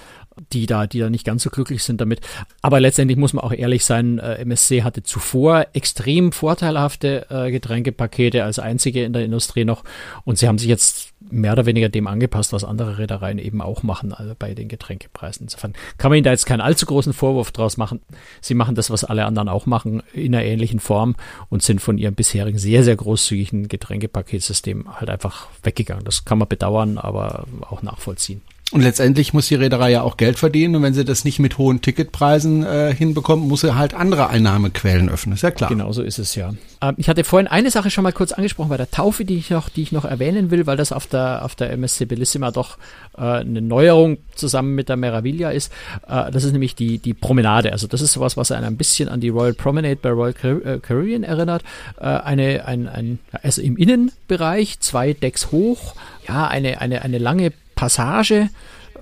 die 0.53 0.65
da, 0.65 0.87
die 0.87 0.99
da 0.99 1.09
nicht 1.09 1.25
ganz 1.25 1.43
so 1.43 1.49
glücklich 1.49 1.83
sind 1.83 2.01
damit. 2.01 2.21
Aber 2.61 2.79
letztendlich 2.79 3.17
muss 3.17 3.33
man 3.33 3.43
auch 3.43 3.53
ehrlich 3.53 3.85
sein, 3.85 4.19
äh, 4.19 4.35
MSC 4.35 4.83
hatte 4.83 5.03
zuvor 5.03 5.67
extrem 5.73 6.31
vorteilhafte 6.31 7.27
äh, 7.29 7.51
Getränkepakete 7.51 8.43
als 8.43 8.59
einzige 8.59 9.03
in 9.03 9.13
der 9.13 9.23
Industrie 9.23 9.65
noch 9.65 9.83
und 10.25 10.37
sie 10.37 10.47
haben 10.47 10.57
sich 10.57 10.67
jetzt 10.67 11.11
mehr 11.29 11.53
oder 11.53 11.65
weniger 11.65 11.89
dem 11.89 12.07
angepasst, 12.07 12.51
was 12.51 12.63
andere 12.63 12.97
Reedereien 12.97 13.37
eben 13.37 13.61
auch 13.61 13.83
machen 13.83 14.13
also 14.13 14.33
bei 14.37 14.53
den 14.53 14.67
Getränkepreisen. 14.67 15.45
Insofern 15.45 15.73
kann 15.97 16.09
man 16.09 16.17
ihnen 16.17 16.23
da 16.23 16.31
jetzt 16.31 16.45
keinen 16.45 16.61
allzu 16.61 16.85
großen 16.85 17.13
Vorwurf 17.13 17.51
draus 17.51 17.77
machen. 17.77 18.01
Sie 18.41 18.53
machen 18.53 18.75
das, 18.75 18.89
was 18.89 19.03
alle 19.03 19.25
anderen 19.25 19.47
auch 19.47 19.65
machen, 19.65 20.01
in 20.13 20.33
einer 20.35 20.43
ähnlichen 20.43 20.79
Form 20.79 21.15
und 21.49 21.63
sind 21.63 21.79
von 21.79 21.97
ihrem 21.97 22.15
bisherigen 22.15 22.57
sehr, 22.57 22.83
sehr 22.83 22.95
großzügigen 22.95 23.67
Getränkepaketsystem 23.67 24.99
halt 24.99 25.09
einfach 25.09 25.47
weggegangen. 25.63 26.03
Das 26.05 26.25
kann 26.25 26.39
man 26.39 26.47
bedauern, 26.47 26.97
aber 26.97 27.45
auch 27.69 27.81
nachvollziehen. 27.81 28.41
Und 28.71 28.81
letztendlich 28.81 29.33
muss 29.33 29.49
die 29.49 29.55
Reederei 29.55 29.91
ja 29.91 30.01
auch 30.01 30.15
Geld 30.15 30.39
verdienen 30.39 30.77
und 30.77 30.83
wenn 30.83 30.93
sie 30.93 31.03
das 31.03 31.25
nicht 31.25 31.39
mit 31.39 31.57
hohen 31.57 31.81
Ticketpreisen 31.81 32.63
äh, 32.63 32.95
hinbekommt, 32.95 33.45
muss 33.45 33.61
sie 33.61 33.75
halt 33.75 33.93
andere 33.93 34.29
Einnahmequellen 34.29 35.09
öffnen. 35.09 35.35
Ist 35.35 35.41
ja 35.41 35.51
klar. 35.51 35.69
Genau 35.69 35.91
so 35.91 36.01
ist 36.01 36.19
es 36.19 36.35
ja. 36.35 36.53
Ähm, 36.81 36.95
ich 36.95 37.09
hatte 37.09 37.25
vorhin 37.25 37.47
eine 37.47 37.69
Sache 37.69 37.89
schon 37.89 38.05
mal 38.05 38.13
kurz 38.13 38.31
angesprochen 38.31 38.69
bei 38.69 38.77
der 38.77 38.89
Taufe, 38.89 39.25
die 39.25 39.35
ich 39.35 39.49
noch, 39.49 39.67
die 39.67 39.81
ich 39.81 39.91
noch 39.91 40.05
erwähnen 40.05 40.51
will, 40.51 40.67
weil 40.67 40.77
das 40.77 40.93
auf 40.93 41.05
der 41.05 41.43
auf 41.43 41.55
der 41.55 41.71
MSC 41.71 42.05
Bellissima 42.05 42.51
doch 42.51 42.77
äh, 43.17 43.21
eine 43.21 43.61
Neuerung 43.61 44.19
zusammen 44.35 44.73
mit 44.73 44.87
der 44.87 44.95
Meraviglia 44.95 45.49
ist. 45.49 45.73
Äh, 46.07 46.31
das 46.31 46.45
ist 46.45 46.53
nämlich 46.53 46.73
die 46.73 46.97
die 46.97 47.13
Promenade. 47.13 47.73
Also 47.73 47.87
das 47.87 48.01
ist 48.01 48.13
sowas, 48.13 48.37
was 48.37 48.53
einen 48.53 48.63
ein 48.63 48.77
bisschen 48.77 49.09
an 49.09 49.19
die 49.19 49.29
Royal 49.29 49.53
Promenade 49.53 49.97
bei 49.97 50.11
Royal 50.11 50.33
äh, 50.63 50.79
Caribbean 50.79 51.23
erinnert. 51.23 51.63
Äh, 51.99 52.05
eine 52.05 52.63
ein, 52.65 52.87
ein 52.87 53.19
also 53.43 53.61
im 53.61 53.75
Innenbereich 53.75 54.79
zwei 54.79 55.11
Decks 55.11 55.51
hoch. 55.51 55.93
Ja, 56.25 56.47
eine 56.47 56.79
eine 56.79 57.01
eine 57.01 57.17
lange 57.17 57.51
Passage 57.81 58.47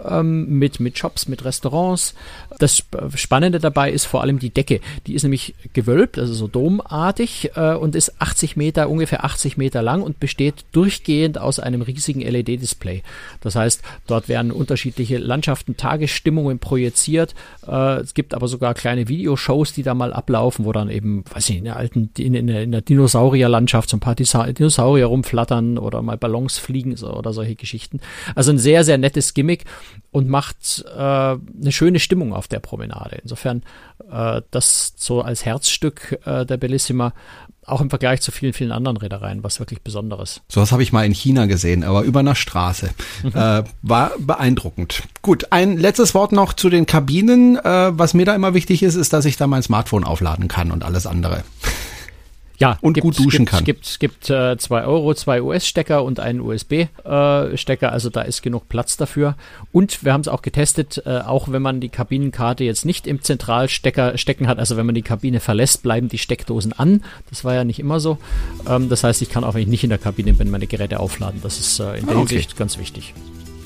ähm, 0.08 0.60
mit, 0.60 0.80
mit 0.80 0.98
Shops, 0.98 1.28
mit 1.28 1.46
Restaurants. 1.46 2.14
Das 2.60 2.84
Spannende 3.16 3.60
dabei 3.60 3.92
ist 3.92 4.06
vor 4.06 4.22
allem 4.22 4.40
die 4.40 4.50
Decke. 4.50 4.82
Die 5.08 5.16
ist 5.16 5.24
nämlich 5.24 5.56
gewölbt, 5.74 6.20
also 6.20 6.34
so 6.34 6.48
domartig 6.48 7.52
äh, 7.56 7.74
und 7.74 7.96
ist 7.96 8.22
80 8.22 8.56
Meter, 8.56 8.90
ungefähr 8.90 9.24
80 9.24 9.58
Meter 9.58 9.82
lang 9.82 10.02
und 10.02 10.20
besteht 10.20 10.66
durchgehend 10.72 11.40
aus 11.40 11.60
einem 11.60 11.82
riesigen 11.82 12.22
LED-Display. 12.22 13.04
Das 13.42 13.56
heißt, 13.56 13.82
dort 14.08 14.30
werden 14.30 14.52
unterschiedliche 14.52 15.18
Landschaften, 15.18 15.78
Tagesstimmungen 15.78 16.60
projiziert. 16.60 17.36
Äh, 17.68 18.02
es 18.02 18.14
gibt 18.14 18.34
aber 18.34 18.48
sogar 18.48 18.74
kleine 18.74 19.08
Videoshows, 19.08 19.74
die 19.74 19.84
da 19.84 19.94
mal 19.94 20.14
ablaufen, 20.14 20.66
wo 20.66 20.72
dann 20.72 20.90
eben, 20.90 21.24
weiß 21.34 21.50
ich, 21.50 21.58
in 21.58 21.64
der 21.64 21.78
alten, 21.78 22.10
in, 22.18 22.34
in 22.34 22.50
in 22.50 22.72
der 22.72 22.82
Dinosaurierlandschaft 22.82 23.90
so 23.90 23.98
ein 23.98 24.00
paar 24.00 24.16
Dinosaurier 24.16 25.06
rumflattern 25.06 25.78
oder 25.78 26.02
mal 26.02 26.18
Ballons 26.18 26.58
fliegen 26.58 26.96
so, 26.96 27.12
oder 27.14 27.34
solche 27.34 27.56
Geschichten. 27.56 28.00
Also 28.36 28.52
ein 28.52 28.58
sehr, 28.58 28.84
sehr 28.84 28.98
nettes 28.98 29.34
Gimmick 29.34 29.66
und 30.12 30.28
macht 30.28 30.86
äh, 30.88 31.00
eine 31.00 31.72
schöne 31.72 32.00
Stimmung 32.00 32.34
auf 32.34 32.48
der 32.48 32.60
Promenade. 32.60 33.20
Insofern 33.22 33.64
äh, 34.12 34.42
das 34.52 34.94
so 34.98 35.22
als 35.22 35.46
Herzstück 35.46 36.20
äh, 36.26 36.46
der 36.46 36.58
Bellissima 36.58 37.14
auch 37.66 37.82
im 37.82 37.90
Vergleich 37.90 38.22
zu 38.22 38.32
vielen, 38.32 38.54
vielen 38.54 38.72
anderen 38.72 38.98
Reedereien 38.98 39.44
was 39.44 39.60
wirklich 39.60 39.82
Besonderes. 39.82 40.42
So 40.48 40.62
was 40.62 40.72
habe 40.72 40.84
ich 40.84 40.92
mal 40.92 41.06
in 41.06 41.14
China 41.14 41.46
gesehen, 41.46 41.84
aber 41.84 42.02
über 42.02 42.22
einer 42.22 42.36
Straße. 42.36 42.90
Mhm. 43.24 43.32
Äh, 43.34 43.64
war 43.82 44.12
beeindruckend. 44.18 45.04
Gut, 45.22 45.52
ein 45.52 45.78
letztes 45.78 46.16
Wort 46.16 46.32
noch 46.32 46.54
zu 46.54 46.70
den 46.70 46.86
Kabinen. 46.86 47.58
Äh, 47.58 47.98
was 47.98 48.14
mir 48.14 48.26
da 48.26 48.36
immer 48.36 48.54
wichtig 48.54 48.84
ist, 48.84 48.96
ist, 48.96 49.14
dass 49.14 49.26
ich 49.26 49.38
da 49.38 49.48
mein 49.48 49.64
Smartphone 49.64 50.04
aufladen 50.04 50.48
kann 50.48 50.72
und 50.72 50.84
alles 50.84 51.06
andere. 51.06 51.44
Ja, 52.60 52.78
und 52.82 52.94
gibt, 52.94 53.04
gut 53.04 53.18
duschen 53.18 53.46
gibt, 53.46 53.52
kann. 53.52 53.64
Gibt, 53.64 54.00
gibt 54.00 54.30
äh, 54.30 54.58
zwei 54.58 54.84
Euro, 54.84 55.14
zwei 55.14 55.42
US-Stecker 55.42 56.04
und 56.04 56.20
einen 56.20 56.42
USB-Stecker, 56.42 57.88
äh, 57.88 57.92
also 57.92 58.10
da 58.10 58.22
ist 58.22 58.42
genug 58.42 58.68
Platz 58.68 58.98
dafür. 58.98 59.36
Und 59.72 60.04
wir 60.04 60.12
haben 60.12 60.22
es 60.22 60.28
auch 60.28 60.42
getestet, 60.42 61.02
äh, 61.06 61.20
auch 61.20 61.50
wenn 61.50 61.62
man 61.62 61.80
die 61.80 61.88
Kabinenkarte 61.88 62.66
jetzt 62.66 62.86
nicht 62.86 63.08
im 63.08 63.22
Zentralstecker 63.22 64.18
stecken 64.18 64.48
hat, 64.48 64.60
also 64.60 64.76
wenn 64.76 64.86
man 64.86 64.96
die 64.96 65.02
Kabine 65.02 65.40
verlässt, 65.40 65.84
bleiben 65.84 66.10
die 66.10 66.18
Steckdosen 66.18 66.74
an. 66.74 67.04
Das 67.30 67.46
war 67.46 67.56
ja 67.56 67.64
nicht 67.64 67.80
immer 67.80 68.02
so. 68.02 68.18
Ähm, 68.68 68.90
das 68.90 69.06
heißt, 69.06 69.22
ich 69.22 69.30
kann 69.30 69.46
auch, 69.46 69.54
wenn 69.54 69.62
ich 69.62 69.68
nicht 69.68 69.86
in 69.86 69.90
der 69.90 70.00
Kabine 70.00 70.34
bin, 70.34 70.52
meine 70.52 70.68
Geräte 70.68 71.00
aufladen. 71.00 71.40
Das 71.42 71.60
ist 71.60 71.80
äh, 71.80 71.98
in 71.98 72.08
der 72.08 72.18
ah, 72.18 72.20
okay. 72.20 72.36
Hinsicht 72.36 72.58
ganz 72.58 72.78
wichtig. 72.78 73.14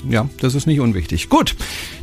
Ja, 0.08 0.28
das 0.40 0.54
ist 0.54 0.66
nicht 0.66 0.80
unwichtig. 0.80 1.28
Gut, 1.28 1.54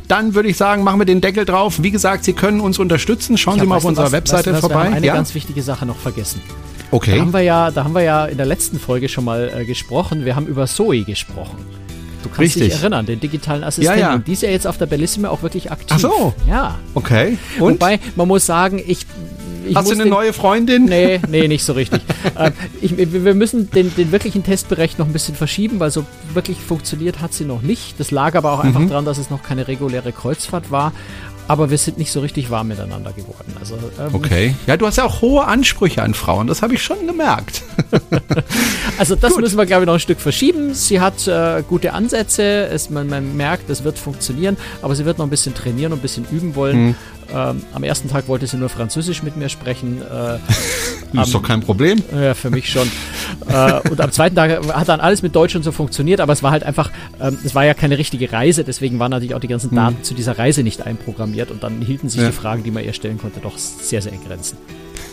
dann 0.08 0.34
würde 0.34 0.48
ich 0.48 0.56
sagen, 0.56 0.84
machen 0.84 1.00
wir 1.00 1.04
den 1.04 1.20
Deckel 1.20 1.44
drauf. 1.44 1.82
Wie 1.82 1.90
gesagt, 1.90 2.24
Sie 2.24 2.32
können 2.32 2.60
uns 2.60 2.78
unterstützen. 2.78 3.38
Schauen 3.38 3.58
Sie 3.58 3.66
mal 3.66 3.76
auf 3.76 3.84
unserer 3.84 4.06
was, 4.06 4.12
Webseite 4.12 4.50
was, 4.50 4.54
was, 4.54 4.60
vorbei. 4.60 4.74
Wir 4.74 4.84
haben 4.84 4.94
eine 4.94 5.06
ja? 5.06 5.14
ganz 5.14 5.34
wichtige 5.34 5.62
Sache 5.62 5.86
noch 5.86 5.96
vergessen. 5.96 6.40
Okay. 6.90 7.16
Da 7.16 7.20
haben 7.22 7.32
wir 7.32 7.40
ja, 7.40 7.70
da 7.70 7.84
haben 7.84 7.94
wir 7.94 8.02
ja 8.02 8.26
in 8.26 8.36
der 8.36 8.46
letzten 8.46 8.78
Folge 8.78 9.08
schon 9.08 9.24
mal 9.24 9.50
äh, 9.54 9.64
gesprochen. 9.64 10.24
Wir 10.24 10.36
haben 10.36 10.46
über 10.46 10.66
Zoe 10.66 11.04
gesprochen. 11.04 11.56
Du 12.22 12.28
kannst 12.28 12.40
Richtig. 12.40 12.64
dich 12.64 12.80
erinnern, 12.80 13.06
den 13.06 13.18
digitalen 13.18 13.64
Assistenten. 13.64 14.00
Ja, 14.00 14.12
ja. 14.12 14.18
Die 14.18 14.32
ist 14.32 14.42
ja 14.42 14.50
jetzt 14.50 14.66
auf 14.66 14.78
der 14.78 14.86
Bellissima 14.86 15.28
auch 15.28 15.42
wirklich 15.42 15.72
aktiv. 15.72 15.88
Ach 15.90 15.98
so. 15.98 16.34
Ja. 16.48 16.78
Okay. 16.94 17.38
Und? 17.58 17.74
Wobei, 17.74 17.98
man 18.14 18.28
muss 18.28 18.46
sagen, 18.46 18.80
ich 18.86 19.06
Hast 19.74 19.90
du 19.90 19.94
eine 19.94 20.06
neue 20.06 20.32
Freundin? 20.32 20.84
Nee, 20.84 21.20
nee, 21.28 21.48
nicht 21.48 21.64
so 21.64 21.72
richtig. 21.72 22.02
äh, 22.36 22.50
ich, 22.80 22.96
wir 22.96 23.34
müssen 23.34 23.70
den, 23.70 23.94
den 23.94 24.12
wirklichen 24.12 24.42
Testbereich 24.42 24.98
noch 24.98 25.06
ein 25.06 25.12
bisschen 25.12 25.34
verschieben, 25.34 25.80
weil 25.80 25.90
so 25.90 26.04
wirklich 26.34 26.58
funktioniert 26.58 27.20
hat 27.20 27.32
sie 27.32 27.44
noch 27.44 27.62
nicht. 27.62 27.98
Das 27.98 28.10
lag 28.10 28.34
aber 28.34 28.52
auch 28.52 28.60
einfach 28.60 28.80
mhm. 28.80 28.88
daran, 28.88 29.04
dass 29.04 29.18
es 29.18 29.30
noch 29.30 29.42
keine 29.42 29.68
reguläre 29.68 30.12
Kreuzfahrt 30.12 30.70
war 30.70 30.92
aber 31.48 31.70
wir 31.70 31.78
sind 31.78 31.98
nicht 31.98 32.12
so 32.12 32.20
richtig 32.20 32.50
warm 32.50 32.68
miteinander 32.68 33.12
geworden. 33.12 33.54
Also, 33.58 33.74
ähm, 33.74 34.14
okay. 34.14 34.54
Ja, 34.66 34.76
du 34.76 34.86
hast 34.86 34.96
ja 34.96 35.04
auch 35.04 35.20
hohe 35.20 35.44
Ansprüche 35.44 36.02
an 36.02 36.14
Frauen, 36.14 36.46
das 36.46 36.62
habe 36.62 36.74
ich 36.74 36.82
schon 36.82 37.06
gemerkt. 37.06 37.62
also 38.98 39.16
das 39.16 39.32
Gut. 39.32 39.42
müssen 39.42 39.58
wir, 39.58 39.66
glaube 39.66 39.82
ich, 39.82 39.86
noch 39.86 39.94
ein 39.94 40.00
Stück 40.00 40.20
verschieben. 40.20 40.74
Sie 40.74 41.00
hat 41.00 41.26
äh, 41.26 41.62
gute 41.68 41.92
Ansätze, 41.92 42.66
es, 42.66 42.90
man, 42.90 43.08
man 43.08 43.36
merkt, 43.36 43.68
es 43.70 43.84
wird 43.84 43.98
funktionieren, 43.98 44.56
aber 44.82 44.94
sie 44.94 45.04
wird 45.04 45.18
noch 45.18 45.26
ein 45.26 45.30
bisschen 45.30 45.54
trainieren 45.54 45.92
und 45.92 45.98
ein 45.98 46.02
bisschen 46.02 46.26
üben 46.30 46.54
wollen. 46.54 46.76
Hm. 46.76 46.94
Ähm, 47.32 47.62
am 47.72 47.84
ersten 47.84 48.08
Tag 48.08 48.28
wollte 48.28 48.46
sie 48.46 48.56
nur 48.56 48.68
Französisch 48.68 49.22
mit 49.22 49.36
mir 49.36 49.48
sprechen. 49.48 50.02
Äh, 50.02 50.04
am, 51.16 51.22
ist 51.22 51.34
doch 51.34 51.42
kein 51.42 51.60
Problem. 51.60 52.02
Ja, 52.14 52.34
für 52.34 52.50
mich 52.50 52.70
schon. 52.70 52.88
äh, 53.48 53.88
und 53.88 54.00
am 54.00 54.12
zweiten 54.12 54.36
Tag 54.36 54.66
hat 54.74 54.88
dann 54.88 55.00
alles 55.00 55.22
mit 55.22 55.34
Deutsch 55.34 55.54
und 55.56 55.62
so 55.62 55.72
funktioniert, 55.72 56.20
aber 56.20 56.32
es 56.32 56.42
war 56.42 56.50
halt 56.50 56.64
einfach, 56.64 56.90
ähm, 57.20 57.38
es 57.44 57.54
war 57.54 57.64
ja 57.64 57.74
keine 57.74 57.98
richtige 57.98 58.32
Reise, 58.32 58.64
deswegen 58.64 58.98
waren 58.98 59.10
natürlich 59.10 59.34
auch 59.34 59.40
die 59.40 59.48
ganzen 59.48 59.74
Daten 59.74 59.96
hm. 59.96 60.04
zu 60.04 60.14
dieser 60.14 60.38
Reise 60.38 60.62
nicht 60.62 60.82
einprogrammiert 60.82 61.50
und 61.50 61.62
dann 61.62 61.80
hielten 61.80 62.08
sich 62.08 62.20
ja. 62.20 62.28
die 62.28 62.32
Fragen, 62.32 62.62
die 62.62 62.70
man 62.70 62.84
ihr 62.84 62.92
stellen 62.92 63.18
konnte, 63.18 63.40
doch 63.40 63.58
sehr, 63.58 64.02
sehr 64.02 64.12
in 64.12 64.24
Grenzen. 64.24 64.58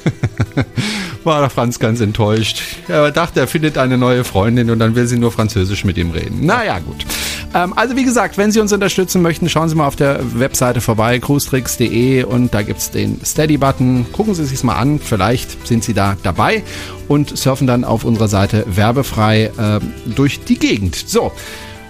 war 1.23 1.41
der 1.41 1.49
Franz 1.49 1.79
ganz 1.79 1.99
enttäuscht. 1.99 2.61
Er 2.87 3.11
dachte, 3.11 3.41
er 3.41 3.47
findet 3.47 3.77
eine 3.77 3.97
neue 3.97 4.23
Freundin 4.23 4.69
und 4.69 4.79
dann 4.79 4.95
will 4.95 5.07
sie 5.07 5.17
nur 5.17 5.31
Französisch 5.31 5.83
mit 5.83 5.97
ihm 5.97 6.11
reden. 6.11 6.45
Naja, 6.45 6.79
gut. 6.79 7.05
Ähm, 7.53 7.73
also 7.75 7.95
wie 7.95 8.03
gesagt, 8.03 8.37
wenn 8.37 8.51
Sie 8.51 8.59
uns 8.59 8.71
unterstützen 8.71 9.21
möchten, 9.21 9.49
schauen 9.49 9.69
Sie 9.69 9.75
mal 9.75 9.87
auf 9.87 9.95
der 9.95 10.19
Webseite 10.39 10.81
vorbei, 10.81 11.19
cruestricks.de 11.19 12.23
und 12.23 12.53
da 12.53 12.61
gibt 12.61 12.79
es 12.79 12.91
den 12.91 13.19
Steady-Button. 13.23 14.07
Gucken 14.11 14.33
Sie 14.33 14.45
sich 14.45 14.63
mal 14.63 14.75
an, 14.75 14.99
vielleicht 14.99 15.67
sind 15.67 15.83
Sie 15.83 15.93
da 15.93 16.15
dabei 16.23 16.63
und 17.07 17.37
surfen 17.37 17.67
dann 17.67 17.83
auf 17.83 18.03
unserer 18.03 18.27
Seite 18.27 18.65
werbefrei 18.67 19.51
äh, 19.57 19.79
durch 20.15 20.41
die 20.41 20.59
Gegend. 20.59 20.95
So. 20.95 21.31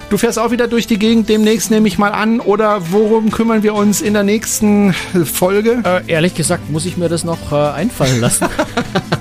Du 0.10 0.18
fährst 0.18 0.40
auch 0.40 0.50
wieder 0.50 0.68
durch 0.68 0.88
die 0.88 0.98
Gegend 0.98 1.30
demnächst, 1.30 1.70
nehme 1.70 1.88
ich 1.88 2.00
mal 2.00 2.14
an. 2.14 2.40
Oder 2.40 2.92
worum 2.92 3.30
kümmern 3.30 3.62
wir 3.62 3.76
uns 3.76 4.02
in 4.02 4.14
der 4.14 4.24
nächsten 4.24 4.92
Folge? 4.94 5.84
Äh, 5.86 6.12
ehrlich 6.12 6.34
gesagt 6.34 6.72
muss 6.72 6.88
ich 6.88 6.98
mir 6.98 7.10
das 7.10 7.24
noch 7.24 7.52
äh, 7.52 7.56
einfallen 7.56 8.20
lassen. 8.20 8.48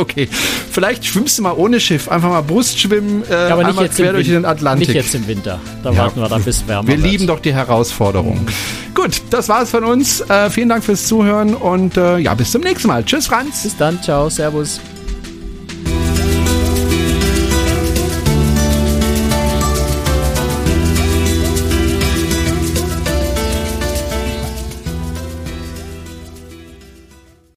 okay. 0.00 0.28
Vielleicht 0.70 1.06
schwimmst 1.06 1.38
du 1.38 1.42
mal 1.42 1.52
ohne 1.52 1.80
Schiff, 1.80 2.08
einfach 2.08 2.28
mal 2.30 2.42
Brustschwimmen, 2.42 3.22
äh, 3.28 3.48
ja, 3.48 3.48
aber 3.48 3.64
nicht 3.64 3.80
jetzt 3.80 3.96
quer 3.96 4.12
durch 4.12 4.26
den 4.26 4.44
Atlantik. 4.44 4.88
Nicht 4.88 4.96
jetzt 4.96 5.14
im 5.14 5.26
Winter. 5.26 5.60
Da 5.82 5.92
ja. 5.92 5.98
warten 5.98 6.20
wir 6.20 6.28
dann 6.28 6.42
bis 6.42 6.66
wärmer 6.66 6.88
Wir 6.88 7.00
wird. 7.00 7.10
lieben 7.10 7.26
doch 7.26 7.40
die 7.40 7.52
Herausforderung. 7.52 8.40
Mhm. 8.44 8.94
Gut, 8.94 9.22
das 9.30 9.48
war's 9.48 9.70
von 9.70 9.84
uns. 9.84 10.20
Äh, 10.22 10.50
vielen 10.50 10.68
Dank 10.68 10.84
fürs 10.84 11.06
Zuhören 11.06 11.54
und 11.54 11.96
äh, 11.96 12.18
ja, 12.18 12.34
bis 12.34 12.50
zum 12.50 12.62
nächsten 12.62 12.88
Mal. 12.88 13.04
Tschüss, 13.04 13.26
Franz. 13.26 13.62
Bis 13.62 13.76
dann. 13.76 14.02
Ciao. 14.02 14.28
Servus. 14.28 14.80